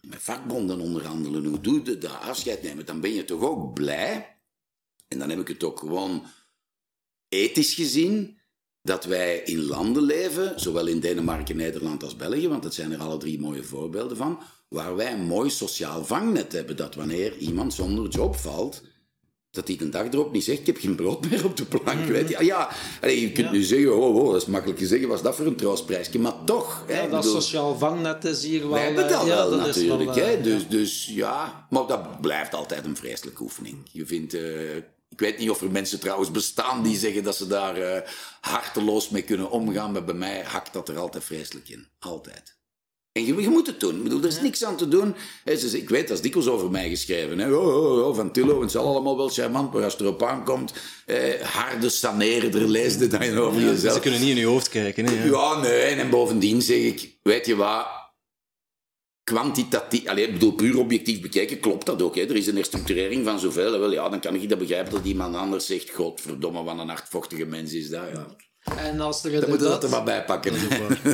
[0.00, 2.20] Met vakbonden onderhandelen, hoe doe je dat?
[2.20, 4.36] Afscheid nemen, dan ben je toch ook blij.
[5.08, 6.26] En dan heb ik het ook gewoon
[7.28, 8.38] ethisch gezien
[8.82, 12.98] dat wij in landen leven, zowel in Denemarken, Nederland als België, want dat zijn er
[12.98, 16.76] alle drie mooie voorbeelden van, waar wij een mooi sociaal vangnet hebben.
[16.76, 18.82] Dat wanneer iemand zonder job valt,
[19.50, 22.06] dat hij de dag erop niet zegt, ik heb geen brood meer op de plank.
[22.06, 22.70] Weet je, ja,
[23.00, 23.52] allee, je kunt ja.
[23.52, 26.18] nu zeggen, oh, oh, dat is makkelijk gezegd, was dat voor een troostprijsje?
[26.18, 26.84] Maar toch.
[26.88, 28.70] Ja, dat bedoel, sociaal vangnet is hier wel...
[28.70, 30.14] wij hebben dat ja, wel dat natuurlijk.
[30.14, 33.76] wel, hè, eh, dus, dus ja, maar dat blijft altijd een vreselijke oefening.
[33.92, 34.34] Je vindt...
[34.34, 34.76] eh,
[35.10, 38.08] ik weet niet of er mensen trouwens bestaan die zeggen dat ze daar eh,
[38.40, 41.86] harteloos mee kunnen omgaan, maar bij mij hakt dat er altijd vreselijk in.
[41.98, 42.58] Altijd.
[43.12, 43.96] En je, je moet het doen.
[43.96, 45.14] Ik bedoel, er is niks aan te doen.
[45.44, 47.38] Ze- ik weet, dat is dikwijls over mij geschreven.
[47.38, 47.54] Hè.
[47.54, 50.72] Oh, oh, oh, van Tillo, het zal allemaal wel charmant, maar als het erop aankomt,
[51.06, 53.94] eh, harde saneerder leesde dan je over jezelf.
[53.94, 55.04] Ze kunnen niet in je hoofd kijken.
[55.04, 55.30] Hè, ja.
[55.30, 55.80] Ja, nee.
[55.82, 57.86] En bovendien zeg ik, weet je wat,
[59.24, 62.14] kwantitatief, allee, ik bedoel, puur objectief bekijken, klopt dat ook.
[62.14, 62.22] Hè.
[62.22, 63.78] Er is een herstructurering van zoveel.
[63.78, 67.44] Wel, ja, dan kan ik dat begrijpen dat iemand anders zegt, godverdomme, wat een hardvochtige
[67.44, 68.02] mens is dat.
[68.12, 68.36] Ja.
[68.76, 70.54] En als er Dan moeten we dat er maar bij pakken.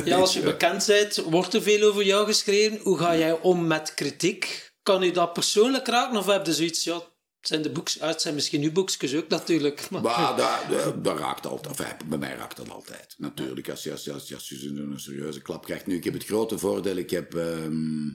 [0.05, 2.77] Ja, als je bekend bent, wordt er veel over jou geschreven.
[2.77, 4.71] Hoe ga jij om met kritiek?
[4.83, 6.17] Kan je dat persoonlijk raken?
[6.17, 9.27] Of heb je zoiets, ja, het zijn de boeks, uit zijn misschien uw boekjes ook
[9.27, 9.89] natuurlijk.
[9.89, 11.79] Maar, Maar dat, dat, dat raakt altijd.
[11.79, 13.15] Enfin, bij mij raakt dat altijd.
[13.17, 15.85] Natuurlijk, als je, als, je- als, je- als je een serieuze klap krijgt.
[15.85, 17.35] Nu, ik heb het grote voordeel, ik heb...
[17.35, 18.07] ehm,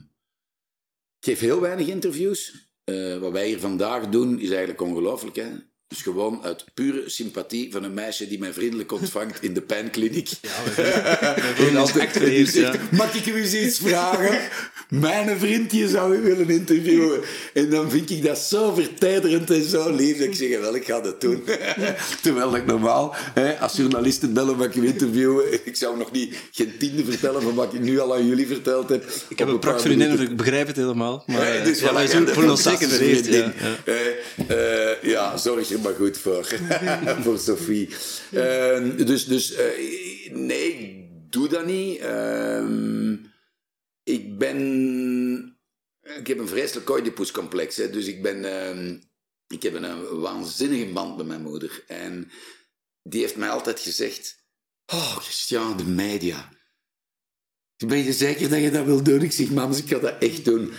[1.19, 2.71] ik geef heel weinig interviews.
[2.85, 5.51] Eh, wat wij hier vandaag doen, is eigenlijk ongelooflijk, hè.
[5.93, 10.31] Dus gewoon uit pure sympathie van een meisje die mij vriendelijk ontvangt in de pijnkliniek.
[11.73, 12.75] Ja, ons echt vereerd, ja.
[12.91, 14.41] Mag ik u eens iets vragen?
[14.89, 17.21] Mijn vriendje zou u willen interviewen.
[17.55, 20.19] En dan vind ik dat zo vertederend en zo lief.
[20.19, 21.45] Dat ik zeg, wel, ik ga dat doen.
[22.23, 25.53] Terwijl ik normaal, hè, als journalisten bellen, mag ik u interviewen.
[25.65, 28.89] Ik zou nog niet geen tiende vertellen van wat ik nu al aan jullie verteld
[28.89, 29.05] heb.
[29.29, 31.23] Ik heb een praktvriendin, dus ik begrijp het helemaal.
[31.27, 33.27] Maar eh, dus ja, voilà, de voelen ons zeker vereerd.
[33.27, 33.53] vriendin.
[33.59, 33.93] Ja, ja.
[34.47, 36.45] Eh, eh, ja, zorg er maar goed voor.
[37.25, 37.89] voor Sophie.
[38.33, 41.99] Ehm, dus, dus eh, nee, ik doe dat niet.
[41.99, 43.17] Ehm,
[44.03, 45.57] ik ben...
[46.03, 47.77] Ik heb een vreselijk Oedipus-complex.
[47.77, 48.45] Hè, dus ik ben...
[48.45, 48.99] ehm,
[49.47, 51.85] ik heb een, waanzinnige band met mijn moeder.
[51.87, 52.31] En
[53.03, 54.41] die heeft mij altijd gezegd...
[54.87, 56.49] Oh, Christian, de media.
[57.87, 59.23] Ben je zeker dat je dat wil doen?
[59.23, 60.73] Ik zeg, mam, ik ga dat echt doen.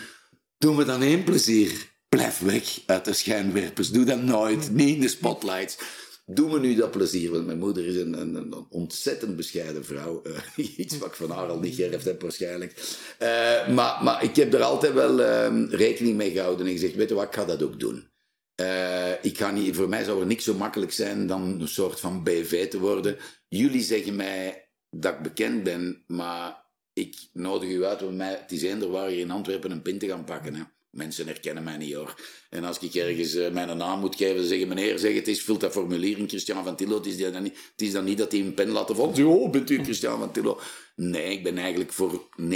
[0.58, 1.93] Doe me dan één plezier.
[2.14, 3.92] Blijf weg uit de schijnwerpers.
[3.92, 4.72] Doe dat nooit.
[4.72, 5.78] Niet in de spotlights.
[6.26, 7.32] Doe me nu dat plezier.
[7.32, 10.22] Want mijn moeder is een, een, een ontzettend bescheiden vrouw.
[10.22, 12.74] Eh, iets wat ik van haar al niet geërfd heb waarschijnlijk.
[13.18, 16.66] Eh, maar, maar ik heb er altijd wel eh, rekening mee gehouden.
[16.66, 18.08] En gezegd, weet je wat, ik ga dat ook doen.
[18.56, 22.00] Eh, ik ga niet, voor mij zou er niks zo makkelijk zijn dan een soort
[22.00, 23.18] van BV te worden.
[23.48, 28.32] Jullie zeggen mij dat ik bekend ben, maar ik nodig u uit om mij...
[28.32, 30.56] Het is eender waar hier in Antwerpen een pint te gaan pakken.
[30.56, 30.64] Hè.
[30.94, 32.16] Mensen herkennen mij niet hoor.
[32.50, 35.60] En als ik ergens eh, mijn naam moet geven, zeggen meneer, zeg het is, vult
[35.60, 36.96] dat formulier in Christian van Tillo.
[36.96, 39.16] Het is, dan niet, het is dan niet dat hij een pen laten vallen.
[39.16, 40.60] Zo, oh, bent u Christian van Tillo?
[40.96, 42.48] Nee, ik ben eigenlijk voor 99,99%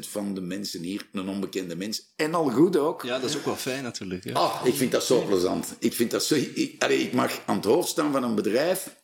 [0.00, 2.12] van de mensen hier een onbekende mens.
[2.16, 3.02] En al goed ook.
[3.02, 4.24] Ja, dat is ook wel fijn natuurlijk.
[4.24, 4.32] Ja.
[4.32, 5.76] Ah, ik vind dat zo plezant.
[5.78, 9.02] Ik, vind dat zo, ik, allee, ik mag aan het hoofd staan van een bedrijf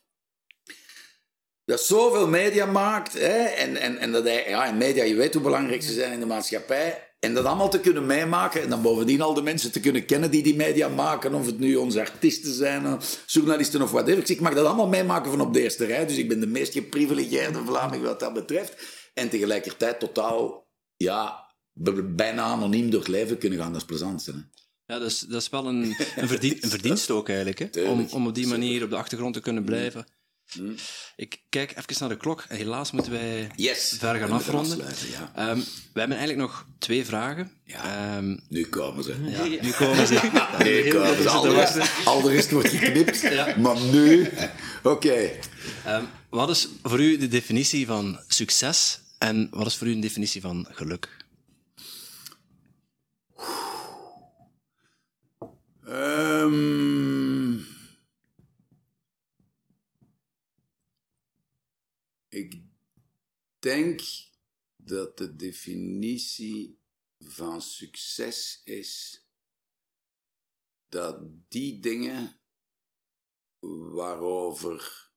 [1.65, 3.13] dat zoveel media maakt.
[3.13, 6.13] Hè, en, en, en dat hij, ja, in media, je weet hoe belangrijk ze zijn
[6.13, 7.10] in de maatschappij.
[7.21, 8.63] En dat allemaal te kunnen meemaken.
[8.63, 11.35] En dan bovendien al de mensen te kunnen kennen die die media maken.
[11.35, 14.19] Of het nu onze artiesten zijn, of journalisten of whatever.
[14.19, 16.07] Ik zeg, ik mag dat allemaal meemaken van op de eerste rij.
[16.07, 18.77] Dus ik ben de meest geprivilegeerde Vlaming wat dat betreft.
[19.15, 21.49] En tegelijkertijd totaal, ja,
[22.05, 23.73] bijna anoniem door het leven kunnen gaan.
[23.73, 24.27] Dat is plezant.
[24.27, 24.33] Hè.
[24.87, 25.85] Ja, dat is, dat is wel een,
[26.17, 27.59] een, verdien, een verdienste ook eigenlijk.
[27.59, 27.65] Hè?
[27.65, 28.13] Om, Tuurlijk.
[28.13, 30.07] om op die manier op de achtergrond te kunnen blijven.
[30.59, 30.75] Mm.
[31.17, 32.45] Ik kijk even naar de klok.
[32.49, 33.97] Helaas moeten wij Yes.
[33.99, 34.79] ver gaan afronden.
[35.11, 35.33] ja.
[35.35, 35.59] Ehm,
[35.93, 37.53] we hebben eigenlijk nog twee vragen.
[37.65, 38.15] Ja.
[38.17, 39.17] Ehm, Nu komen ze.
[39.27, 40.15] ja, nu komen ze.
[40.85, 41.29] Nu komen ze.
[41.29, 43.21] Al de, rest, al de rest wordt geknipt.
[43.31, 43.57] Ja.
[43.59, 44.29] Maar nu...
[44.83, 45.31] Oké.
[45.85, 50.01] Ehm, wat is voor u de definitie van succes en wat is voor u een
[50.01, 51.09] definitie van geluk?
[56.21, 57.55] Ehm,
[62.29, 62.61] ik
[63.71, 64.01] denk
[64.77, 66.81] dat de definitie
[67.19, 69.25] van succes is
[70.89, 72.41] dat die dingen
[73.93, 75.11] waarover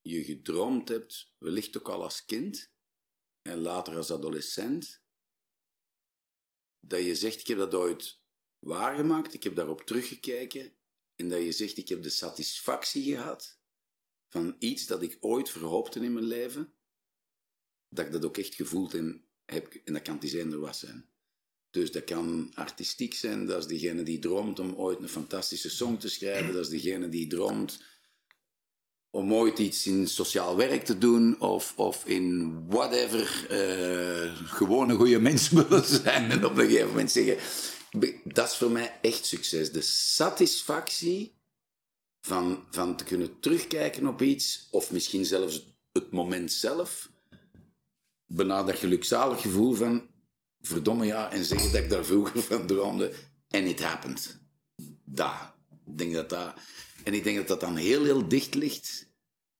[0.00, 2.72] je gedroomd hebt, wellicht ook al als kind
[3.42, 5.02] en later als adolescent,
[6.80, 8.20] dat je zegt, ik heb dat ooit
[8.58, 10.76] waargemaakt, ik heb daarop teruggekeken
[11.14, 13.60] en dat je zegt, ik heb de satisfactie gehad
[14.28, 16.75] van iets dat ik ooit verhoopte in mijn leven,
[17.96, 18.92] dat ik dat ook echt gevoeld
[19.44, 21.04] heb, en dat kan eender was zijn.
[21.70, 25.98] Dus dat kan artistiek zijn, dat is degene die droomt om ooit een fantastische song
[25.98, 27.82] te schrijven, dat is degene die droomt
[29.10, 34.96] om ooit iets in sociaal werk te doen of, of in whatever, eh, gewoon een
[34.96, 37.36] goede mens willen zijn en op een gegeven moment zeggen,
[38.24, 39.72] dat is voor mij echt succes.
[39.72, 41.34] De satisfactie
[42.20, 47.10] van, van te kunnen terugkijken op iets, of misschien zelfs het moment zelf,
[48.26, 50.08] bijna dat gelukzalig gevoel van,
[50.60, 53.12] verdomme ja, en zeggen dat ik daar vroeger van droomde,
[53.48, 54.40] en it happened.
[55.04, 55.54] Dat.
[55.86, 56.54] Ik denk dat dat...
[57.04, 59.08] En ik denk dat dat dan heel, heel dicht ligt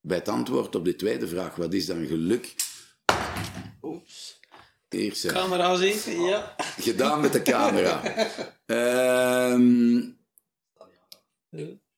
[0.00, 1.56] bij het antwoord op de tweede vraag.
[1.56, 2.54] Wat is dan geluk?
[4.88, 5.28] Eerst, hè.
[5.32, 6.54] Camera zeker, ja.
[6.58, 8.02] Gedaan met de camera.
[8.66, 10.14] Ehm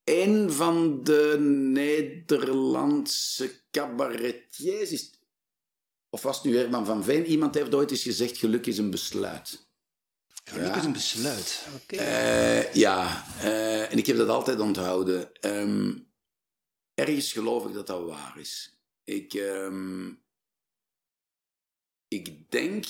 [0.09, 1.37] een van de
[1.73, 5.13] Nederlandse cabaretiers is...
[6.11, 7.27] Of was het nu Herman van Veen?
[7.27, 9.67] Iemand heeft ooit eens gezegd, geluk is een besluit.
[10.45, 11.67] Geluk is een besluit.
[11.87, 15.33] Eh, ja, eh, en ik heb dat altijd onthouden.
[15.33, 15.99] Ehm,
[16.95, 18.79] ergens geloof ik dat dat waar is.
[19.05, 20.13] Ik, ehm,
[22.09, 22.87] ik denk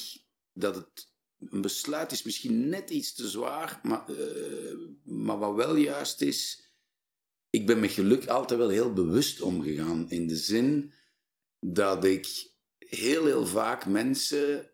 [0.52, 5.74] dat het een besluit is misschien net iets te zwaar, maar, eh, maar wat wel
[5.74, 6.68] juist is,
[7.50, 10.10] ik ben met geluk altijd wel heel bewust omgegaan.
[10.10, 10.92] In de zin
[11.60, 12.47] dat ik
[12.88, 14.70] heel, heel vaak mensen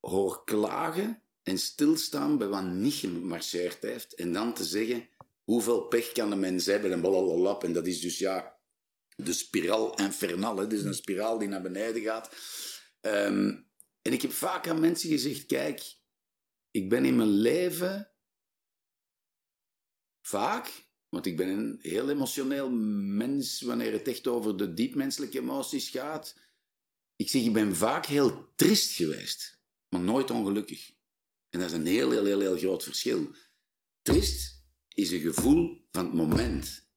[0.00, 4.14] hoor klagen en stilstaan bij wat niet gemarcheerd heeft.
[4.14, 5.08] En dan te zeggen,
[5.44, 7.58] hoeveel pech kan een mens hebben en blablabla.
[7.58, 8.58] En dat is dus ja,
[9.16, 10.56] de spiraal infernal.
[10.56, 10.66] Hè?
[10.66, 12.30] Dus een spiraal die naar beneden gaat.
[13.00, 13.48] Ehm,
[14.02, 15.94] en ik heb vaak aan mensen gezegd, kijk,
[16.70, 18.10] ik ben in mijn leven
[20.20, 25.88] vaak, want ik ben een heel emotioneel mens wanneer het echt over de diepmenselijke emoties
[25.88, 26.34] gaat.
[27.20, 30.90] Ik zeg, ik ben vaak heel trist geweest, maar nooit ongelukkig.
[31.50, 33.34] En dat is een heel, heel, heel, heel groot verschil.
[34.02, 36.88] Trist is een gevoel van het moment.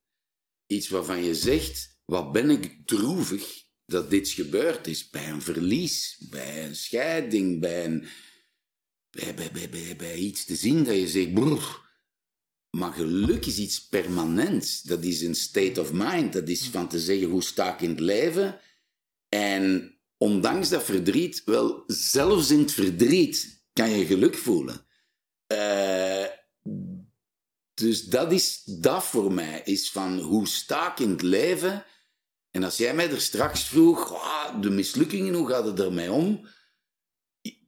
[0.68, 5.10] Iets waarvan je zegt, wat ben ik droevig dat dit gebeurd is.
[5.10, 8.08] Bij een verlies, bij een scheiding, bij,
[9.10, 11.34] bij, bij, bij, bij, iets te zien dat je zegt.
[12.70, 14.82] Maar geluk is iets permanents.
[14.82, 16.34] Dat is een state of mind.
[16.34, 18.60] Dat is van te zeggen, hoe sta ik in het leven?
[19.30, 19.93] En
[20.24, 24.86] ondanks dat verdriet, wel, zelfs in het verdriet kan je geluk voelen.
[25.48, 26.26] Uh,
[27.74, 31.86] dus dat is dat voor mij, is van hoe sta ik in het leven?
[32.52, 36.48] En als jij mij er straks vroeg, oh, de mislukkingen, hoe gaat het ermee om?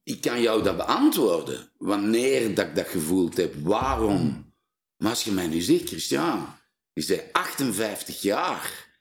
[0.04, 4.54] Ik kan jou dat beantwoorden, wanneer dat ik dat gevoeld heb, waarom.
[4.98, 6.48] Maar als je mij nu zegt, Christian,
[6.94, 8.94] je bent 58 jaar,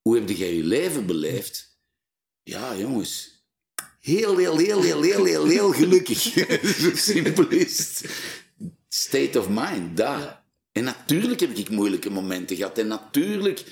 [0.00, 1.73] hoe heb jij je leven beleefd?
[2.44, 3.44] Ja, jongens,
[4.00, 6.18] heel, heel, heel, heel, heel, heel, heel gelukkig.
[6.80, 8.10] Zo simpel is het.
[8.88, 10.44] State of mind, daar.
[10.72, 12.78] En natuurlijk heb ik moeilijke momenten gehad.
[12.78, 13.64] En natuurlijk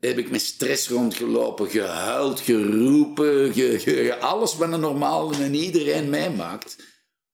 [0.00, 6.76] heb ik met stress rondgelopen, gehuild, geroepen, ge, alles wat een normaal en iedereen meemaakt.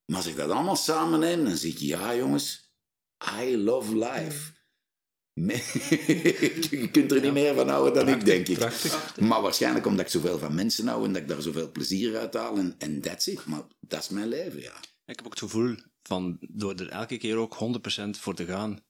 [0.04, 2.72] Maar als ik dat allemaal samenneem, dan zie ik, ja jongens,
[3.40, 4.52] I love life.
[6.70, 8.58] je kunt er niet meer van houden dan ik, denk ik.
[8.58, 9.20] Prachtig.
[9.20, 12.34] Maar waarschijnlijk omdat ik zoveel van mensen hou en dat ik daar zoveel plezier uit
[12.34, 12.56] haal.
[12.56, 13.46] En, en that's it.
[13.46, 14.74] Maar dat is mijn leven, ja.
[15.06, 18.80] Ik heb ook het gevoel van, door er elke keer ook 100% voor te gaan,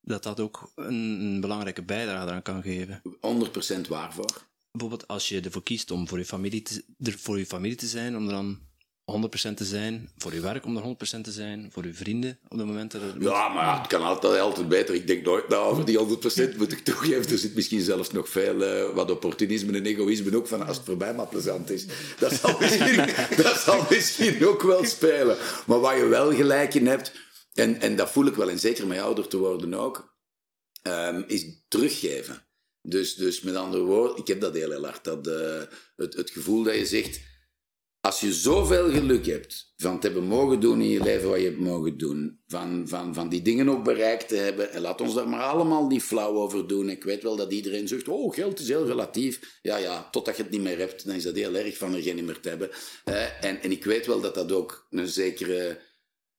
[0.00, 3.02] dat dat ook een, belangrijke bijdrage aan kan geven.
[3.04, 4.46] 100% waarvoor?
[4.70, 6.84] Bijvoorbeeld als je ervoor kiest om voor je familie te,
[7.18, 8.67] voor je familie te zijn, om dan
[9.10, 12.58] 100% te zijn, voor je werk om er 100% te zijn, voor je vrienden op
[12.58, 13.14] het moment dat het...
[13.18, 14.94] Ja, maar het kan altijd, altijd beter.
[14.94, 17.32] Ik denk nooit na over die 100%, moet ik toegeven.
[17.32, 20.86] Er zit misschien zelfs nog veel uh, wat opportunisme en egoïsme ook van als het
[20.86, 21.86] voorbij maar plezant is.
[22.18, 22.96] Dat zal misschien,
[23.36, 25.36] dat zal misschien ook wel spelen.
[25.66, 27.12] Maar waar je wel gelijk in hebt,
[27.54, 30.16] en, en dat voel ik wel, en zeker met ouder te worden ook,
[30.82, 32.46] um, is teruggeven.
[32.82, 35.04] Dus, dus met andere woorden, ik heb dat heel, heel hard.
[35.04, 35.62] Dat, uh,
[35.96, 37.20] het, het gevoel dat je zegt,
[38.08, 41.44] als je zoveel geluk hebt van te hebben mogen doen in je leven wat je
[41.44, 45.14] hebt mogen doen, van, van, van die dingen ook bereikt te hebben, en laat ons
[45.14, 46.88] daar maar allemaal niet flauw over doen.
[46.88, 49.58] Ik weet wel dat iedereen zegt, oh, geld is heel relatief.
[49.62, 52.02] Ja, ja, totdat je het niet meer hebt, dan is dat heel erg van er
[52.02, 52.70] geen meer te hebben.
[53.04, 55.80] Uh, en, en ik weet wel dat dat ook een zekere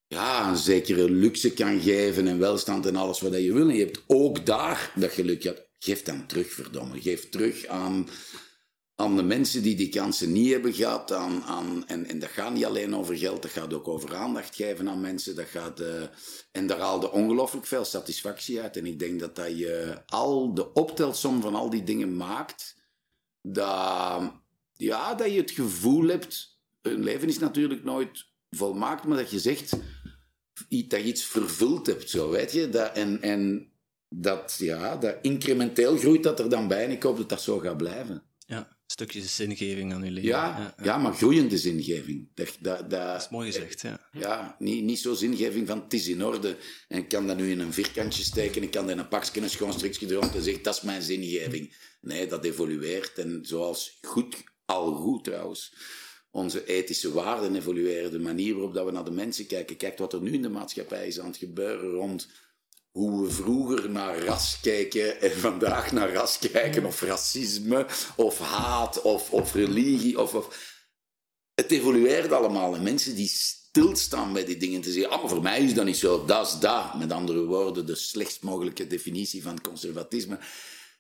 [0.07, 3.70] ja, een zekere luxe kan geven en welstand en alles wat je wil.
[3.70, 5.43] En je hebt ook daar dat geluk.
[5.43, 7.01] Ja, geef dan terug, verdomme.
[7.01, 8.07] Geef terug aan,
[8.99, 11.11] aan de mensen die die kansen niet hebben gehad.
[11.11, 14.55] Aan, aan, en, en dat gaat niet alleen over geld, dat gaat ook over aandacht
[14.55, 15.35] geven aan mensen.
[15.35, 16.03] Dat gaat, uh,
[16.51, 18.77] en daar haalde ongelooflijk veel satisfactie uit.
[18.77, 22.75] En ik denk dat dat je al de optelsom van al die dingen maakt,
[23.41, 24.33] dat,
[24.73, 26.57] ja, dat je het gevoel hebt...
[26.81, 29.71] Een leven is natuurlijk nooit volmaakt, maar dat je zegt
[30.69, 32.69] dat je iets vervuld hebt, zo, weet je.
[32.69, 33.71] Dat, en, en
[34.09, 37.59] dat, ja, dat incrementeel groeit dat er dan bij en ik hoop dat dat zo
[37.59, 38.23] gaat blijven.
[38.45, 40.29] Ja, stukjes zingeving aan je leven.
[40.29, 42.27] Ja, ja, maar groeiende zingeving.
[42.33, 44.09] Dat, dat, dat, is mooi gezegd, ja.
[44.11, 47.51] Ja, niet, niet zo zingeving van het is in orde en ik kan dat nu
[47.51, 50.41] in een vierkantje steken, ik kan dat in een pakje, een schoon strikje rond en
[50.41, 51.75] zeggen, dat is mijn zingeving.
[52.01, 54.35] Nee, dat evolueert en zoals goed,
[54.65, 55.73] al goed trouwens,
[56.31, 59.77] onze ethische waarden evolueren, de manier waarop dat we naar de mensen kijken.
[59.77, 62.29] Kijk wat er nu in de maatschappij is aan het gebeuren rond
[62.91, 69.01] hoe we vroeger naar ras kijken en vandaag naar ras kijken, of racisme, of haat,
[69.01, 70.21] of, of religie.
[70.21, 70.77] Of, of...
[71.53, 72.75] Het evolueert allemaal.
[72.75, 75.97] En mensen die stilstaan bij die dingen te zeggen, ah, voor mij is dat niet
[75.97, 76.97] zo, dat is dat.
[76.97, 80.39] Met andere woorden, de slechtst mogelijke definitie van conservatisme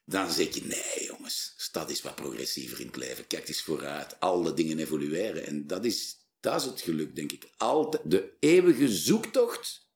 [0.09, 3.27] dan zeg je, nee jongens, dat is wat progressiever in het leven.
[3.27, 5.45] Kijk eens vooruit, alle dingen evolueren.
[5.45, 7.49] En dat is, dat is het geluk, denk ik.
[7.57, 9.88] Altijd de eeuwige zoektocht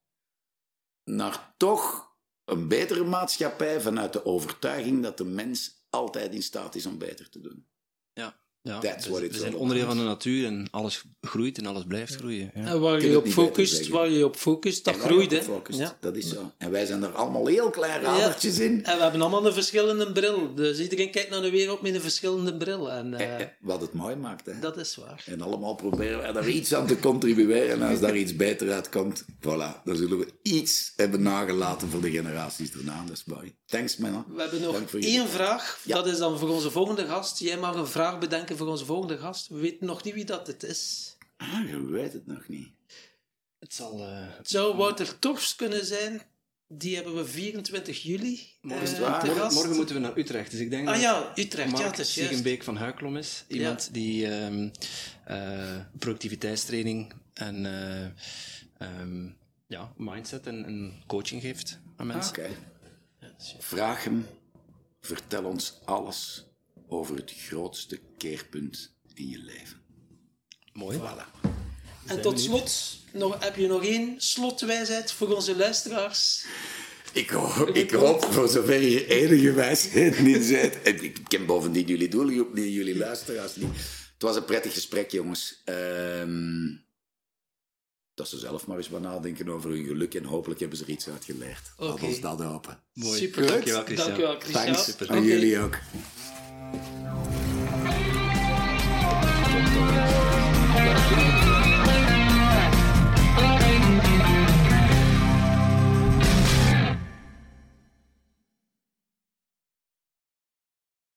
[1.04, 2.12] naar toch
[2.46, 7.30] een betere maatschappij vanuit de overtuiging dat de mens altijd in staat is om beter
[7.30, 7.68] te doen.
[8.14, 11.66] Ja, Ja, That's we, what we zijn onderdeel van de natuur en alles groeit en
[11.66, 12.52] alles blijft groeien.
[12.56, 12.66] Ja.
[12.66, 15.42] En waar je op focust, waar je op focust, dat En groeit, hè.
[15.68, 15.98] Ja.
[16.00, 16.52] Dat is zo.
[16.58, 18.86] En wij zijn er allemaal heel klein radertjes in.
[18.86, 20.54] En we hebben allemaal een verschillende bril.
[20.56, 22.92] Dus iedereen kijkt naar de wereld met een verschillende bril.
[22.92, 24.60] En eh, Eh, Wat het mooi maakt, hè.
[24.60, 25.24] dat is waar.
[25.26, 27.82] En allemaal proberen we er iets aan te contribueren.
[27.82, 32.12] En als daar iets beter uitkomt, voilà, dan zullen we iets hebben nagelaten voor de
[32.12, 33.04] generaties daarna.
[33.08, 33.56] Dat is mooi.
[33.66, 34.26] Thanks, man.
[34.36, 35.80] We hebben nog één vraag.
[35.84, 35.96] Ja.
[35.96, 37.40] Dat is dan voor onze volgende gast.
[37.40, 39.48] Jij mag een vraag bedenken voor onze volgende gast.
[39.48, 41.16] We weten nog niet wie dat het is.
[41.38, 42.70] Ah, je weet het nog niet.
[43.60, 44.00] Het zal...
[44.00, 46.22] eh, Het zou Wouter Torfs kunnen zijn.
[46.68, 50.70] Die hebben we 24 juli morgen, eh, morgen, morgen moeten we naar Utrecht, dus ik
[50.70, 51.72] denk Ah dat ja, Utrecht.
[51.72, 52.14] Mark ja, het is.
[52.14, 53.44] Siegenbeek van Huiklom is.
[53.48, 54.70] Iemand die ehm,
[55.26, 58.06] eh, productiviteitstraining en eh,
[58.88, 59.30] ehm,
[59.68, 62.38] ja, mindset en, en coaching geeft aan Ah, mensen.
[62.38, 62.50] Oké.
[63.60, 64.26] Vraag hem,
[65.02, 66.46] vertel ons alles
[66.88, 69.82] over het grootste keerpunt in je leven.
[70.74, 70.98] Mooi.
[70.98, 71.52] Voilà.
[72.06, 76.46] En tot slot, nog, heb je nog één slotwijsheid voor onze luisteraars?
[77.14, 80.82] Ik hoop, ik hoop, voor zover je enige wijsheid in zit.
[80.82, 83.76] En Ik ken bovendien jullie doelgroep niet, jullie luisteraars niet.
[84.14, 85.62] Het was een prettig gesprek, jongens.
[85.66, 86.76] Ehm,
[88.14, 90.90] dat ze zelf maar eens wat nadenken over hun geluk en hopelijk hebben ze er
[90.90, 91.72] iets uit geleerd.
[91.78, 92.06] Laat Oké.
[92.06, 92.84] ons dat hopen.
[92.94, 93.20] Mooi.
[93.20, 93.48] Super.
[93.48, 94.08] Dankjewel, Christian.
[94.08, 94.66] Dankjewel, Christian.
[94.66, 94.84] Thanks.
[94.84, 95.10] Super.
[95.10, 95.28] Aan Oké.
[95.28, 95.78] jullie ook.
[100.94, 101.33] Ja,